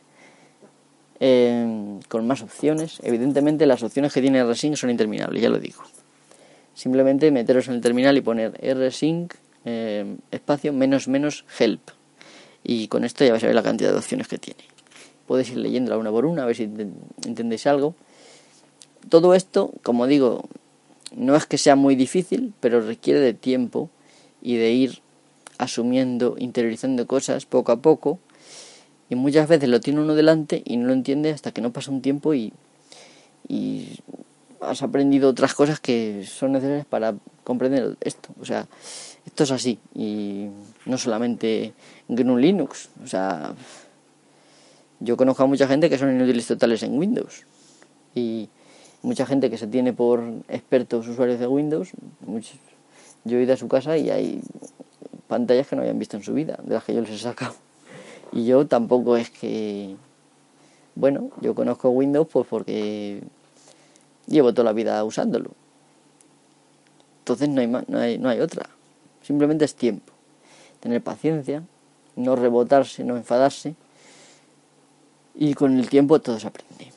eh, 1.20 2.00
con 2.10 2.26
más 2.26 2.42
opciones. 2.42 3.00
Evidentemente 3.04 3.66
las 3.66 3.84
opciones 3.84 4.12
que 4.12 4.22
tiene 4.22 4.44
Rsync 4.44 4.76
son 4.76 4.90
interminables, 4.90 5.42
ya 5.42 5.50
lo 5.50 5.60
digo. 5.60 5.84
Simplemente 6.74 7.32
meteros 7.32 7.68
en 7.68 7.76
el 7.76 7.82
terminal 7.82 8.18
y 8.18 8.22
poner 8.22 8.54
rsync 8.62 9.34
eh, 9.66 10.16
espacio 10.32 10.74
menos 10.74 11.08
menos 11.08 11.46
help 11.60 11.92
y 12.64 12.88
con 12.88 13.04
esto 13.04 13.24
ya 13.24 13.32
vais 13.32 13.44
a 13.44 13.48
ver 13.48 13.56
la 13.56 13.64
cantidad 13.64 13.92
de 13.92 13.98
opciones 13.98 14.28
que 14.28 14.38
tiene. 14.38 14.62
Podéis 15.28 15.52
ir 15.52 15.58
leyéndola 15.58 15.98
una 15.98 16.12
por 16.12 16.26
una, 16.26 16.44
a 16.44 16.46
ver 16.46 16.56
si 16.56 16.64
entendéis 17.26 17.66
algo. 17.68 17.96
Todo 19.10 19.34
esto, 19.34 19.72
como 19.84 20.08
digo, 20.08 20.48
no 21.16 21.36
es 21.36 21.46
que 21.46 21.58
sea 21.58 21.76
muy 21.76 21.96
difícil, 21.96 22.54
pero 22.60 22.82
requiere 22.82 23.20
de 23.20 23.34
tiempo 23.34 23.90
y 24.42 24.58
de 24.58 24.72
ir 24.72 25.00
asumiendo, 25.58 26.36
interiorizando 26.38 27.08
cosas 27.08 27.46
poco 27.46 27.72
a 27.72 27.82
poco. 27.82 28.20
Y 29.10 29.16
muchas 29.16 29.48
veces 29.48 29.70
lo 29.70 29.82
tiene 29.82 30.02
uno 30.02 30.16
delante 30.16 30.62
y 30.66 30.78
no 30.78 30.88
lo 30.88 30.94
entiende 30.94 31.32
hasta 31.32 31.52
que 31.52 31.62
no 31.62 31.74
pasa 31.74 31.92
un 31.92 32.02
tiempo 32.02 32.34
y, 32.34 32.54
y 33.48 34.00
has 34.62 34.84
aprendido 34.84 35.30
otras 35.30 35.54
cosas 35.54 35.80
que 35.80 36.24
son 36.26 36.54
necesarias 36.54 36.86
para 36.86 37.16
comprender 37.44 37.98
esto. 38.02 38.30
O 38.40 38.46
sea, 38.46 38.68
esto 39.26 39.44
es 39.44 39.52
así. 39.52 39.80
Y 39.96 40.48
no 40.86 40.98
solamente 40.98 41.74
GNU 42.08 42.38
Linux. 42.38 42.90
O 43.04 43.08
sea, 43.08 43.54
yo 45.00 45.18
conozco 45.18 45.44
a 45.44 45.48
mucha 45.48 45.68
gente 45.68 45.90
que 45.90 45.98
son 45.98 46.16
inútiles 46.16 46.46
totales 46.46 46.84
en 46.84 46.98
Windows. 46.98 47.44
Y 48.14 48.50
mucha 49.02 49.26
gente 49.26 49.50
que 49.50 49.58
se 49.58 49.68
tiene 49.68 49.94
por 49.94 50.24
expertos 50.48 51.08
usuarios 51.08 51.40
de 51.40 51.48
Windows. 51.48 51.92
yo 53.24 53.38
he 53.38 53.44
ido 53.44 53.54
a 53.54 53.58
su 53.58 53.68
casa 53.68 53.98
y 53.98 54.10
hay 54.12 54.42
pantallas 55.28 55.68
que 55.68 55.76
no 55.76 55.82
habían 55.82 55.98
visto 55.98 56.18
en 56.18 56.24
su 56.24 56.34
vida, 56.34 56.60
de 56.64 56.76
las 56.76 56.84
que 56.84 56.94
yo 56.94 57.02
les 57.02 57.10
he 57.12 57.18
sacado. 57.18 57.56
Y 58.32 58.46
yo 58.46 58.68
tampoco 58.68 59.18
es 59.18 59.30
que... 59.30 59.96
Bueno, 60.94 61.30
yo 61.42 61.56
conozco 61.56 61.90
Windows 61.90 62.28
pues 62.32 62.46
porque 62.48 63.24
llevo 64.32 64.54
toda 64.54 64.66
la 64.66 64.74
vida 64.74 65.04
usándolo. 65.04 65.52
Entonces 67.20 67.50
no 67.50 67.62
hay, 67.62 67.68
no 67.68 68.00
hay, 68.00 68.18
no 68.18 68.30
hay 68.30 68.40
otra. 68.40 68.68
Simplemente 69.22 69.66
es 69.66 69.76
tiempo. 69.76 70.12
Tener 70.80 71.02
paciencia, 71.02 71.64
no 72.16 72.36
rebotarse, 72.36 73.04
no 73.04 73.16
enfadarse. 73.16 73.76
Y 75.36 75.54
con 75.54 75.78
el 75.78 75.90
tiempo 75.90 76.20
todo 76.20 76.40
se 76.40 76.48
aprende. 76.48 76.92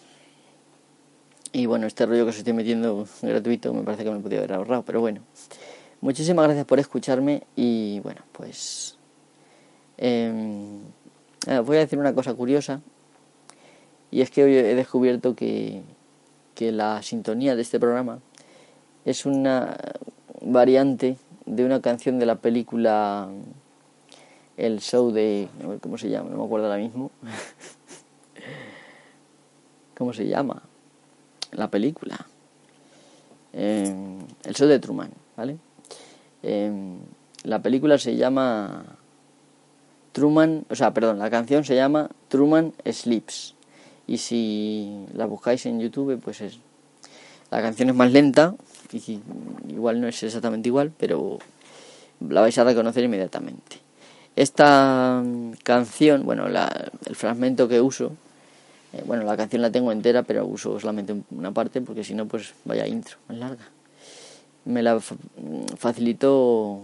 Y 1.52 1.66
bueno, 1.66 1.86
este 1.86 2.06
rollo 2.06 2.24
que 2.24 2.30
os 2.30 2.38
estoy 2.38 2.52
metiendo 2.52 3.06
gratuito 3.22 3.72
me 3.72 3.82
parece 3.82 4.02
que 4.02 4.10
me 4.10 4.18
podía 4.18 4.38
haber 4.38 4.54
ahorrado, 4.54 4.82
pero 4.82 5.00
bueno. 5.00 5.20
Muchísimas 6.00 6.46
gracias 6.46 6.66
por 6.66 6.80
escucharme 6.80 7.44
y 7.56 8.00
bueno, 8.00 8.22
pues... 8.32 8.96
Em, 9.96 10.80
voy 11.64 11.76
a 11.76 11.80
decir 11.80 11.98
una 11.98 12.14
cosa 12.14 12.34
curiosa. 12.34 12.80
Y 14.10 14.20
es 14.20 14.30
que 14.30 14.44
hoy 14.44 14.56
he 14.56 14.74
descubierto 14.74 15.34
que, 15.36 15.82
que 16.54 16.72
la 16.72 17.02
sintonía 17.02 17.56
de 17.56 17.62
este 17.62 17.80
programa 17.80 18.20
es 19.04 19.26
una 19.26 19.76
variante 20.40 21.18
de 21.46 21.64
una 21.64 21.80
canción 21.80 22.18
de 22.18 22.26
la 22.26 22.36
película 22.36 23.28
El 24.56 24.80
Show 24.80 25.10
de... 25.10 25.48
¿Cómo 25.80 25.98
se 25.98 26.08
llama? 26.08 26.30
No 26.30 26.38
me 26.38 26.44
acuerdo 26.44 26.66
ahora 26.66 26.78
mismo. 26.78 27.10
¿Cómo 29.96 30.12
se 30.12 30.26
llama? 30.26 30.62
La 31.52 31.68
película. 31.68 32.26
Eh, 33.52 33.94
el 34.44 34.54
Show 34.54 34.66
de 34.66 34.78
Truman, 34.78 35.10
¿vale? 35.36 35.58
Eh, 36.42 36.72
la 37.44 37.62
película 37.62 37.98
se 37.98 38.16
llama 38.16 38.84
Truman, 40.12 40.64
o 40.70 40.74
sea, 40.74 40.94
perdón, 40.94 41.18
la 41.18 41.30
canción 41.30 41.64
se 41.64 41.76
llama 41.76 42.10
Truman 42.28 42.72
Sleeps. 42.90 43.54
Y 44.06 44.18
si 44.18 45.06
la 45.14 45.26
buscáis 45.26 45.64
en 45.66 45.80
YouTube, 45.80 46.20
pues 46.20 46.40
es. 46.40 46.58
La 47.50 47.62
canción 47.62 47.88
es 47.88 47.94
más 47.94 48.10
lenta, 48.10 48.54
y 48.92 49.20
igual 49.68 50.00
no 50.00 50.08
es 50.08 50.22
exactamente 50.22 50.68
igual, 50.68 50.92
pero 50.96 51.38
la 52.20 52.40
vais 52.40 52.56
a 52.58 52.64
reconocer 52.64 53.04
inmediatamente. 53.04 53.78
Esta 54.36 55.22
mm, 55.24 55.52
canción, 55.62 56.24
bueno, 56.24 56.48
la, 56.48 56.90
el 57.06 57.14
fragmento 57.14 57.68
que 57.68 57.80
uso, 57.80 58.12
eh, 58.92 59.02
bueno, 59.06 59.24
la 59.24 59.36
canción 59.36 59.62
la 59.62 59.70
tengo 59.70 59.92
entera, 59.92 60.22
pero 60.22 60.46
uso 60.46 60.78
solamente 60.80 61.14
una 61.30 61.52
parte 61.52 61.80
porque 61.80 62.04
si 62.04 62.14
no, 62.14 62.26
pues 62.26 62.54
vaya 62.64 62.86
intro, 62.86 63.18
más 63.28 63.38
larga. 63.38 63.68
Me 64.64 64.82
la 64.82 64.96
mm, 64.96 65.00
facilitó 65.76 66.82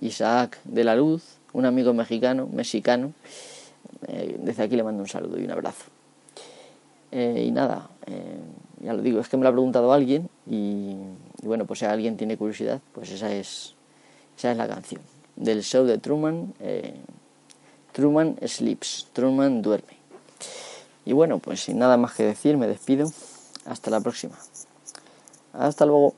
Isaac 0.00 0.58
de 0.64 0.84
la 0.84 0.96
Luz, 0.96 1.22
un 1.52 1.66
amigo 1.66 1.94
mexicano, 1.94 2.48
mexicano. 2.52 3.12
Eh, 4.08 4.36
desde 4.40 4.62
aquí 4.64 4.76
le 4.76 4.82
mando 4.82 5.02
un 5.02 5.08
saludo 5.08 5.40
y 5.40 5.44
un 5.44 5.50
abrazo. 5.50 5.93
Eh, 7.14 7.44
y 7.46 7.50
nada, 7.52 7.88
ya 8.80 8.92
lo 8.92 9.00
digo, 9.00 9.20
es 9.20 9.28
que 9.28 9.38
me 9.38 9.44
lo 9.44 9.48
ha 9.48 9.52
preguntado 9.52 9.92
alguien 9.92 10.28
y, 10.46 10.96
bueno, 11.42 11.64
pues 11.64 11.78
si 11.78 11.86
alguien 11.86 12.16
tiene 12.18 12.36
curiosidad, 12.36 12.80
pues 12.92 13.10
esa 13.10 13.32
es, 13.32 13.74
esa 14.36 14.50
es 14.50 14.56
la 14.58 14.68
canción 14.68 15.00
del 15.36 15.62
show 15.62 15.84
de 15.84 15.98
Truman. 15.98 16.54
Eh, 16.60 16.94
Truman 17.92 18.36
Sleeps, 18.46 19.08
Truman 19.12 19.62
duerme. 19.62 19.96
Y 21.04 21.12
bueno, 21.12 21.38
pues 21.38 21.60
sin 21.60 21.78
nada 21.78 21.96
más 21.96 22.14
que 22.14 22.24
decir, 22.24 22.56
me 22.56 22.66
despido. 22.66 23.10
Hasta 23.64 23.90
la 23.90 24.00
próxima. 24.00 24.34
Hasta 25.52 25.86
luego. 25.86 26.14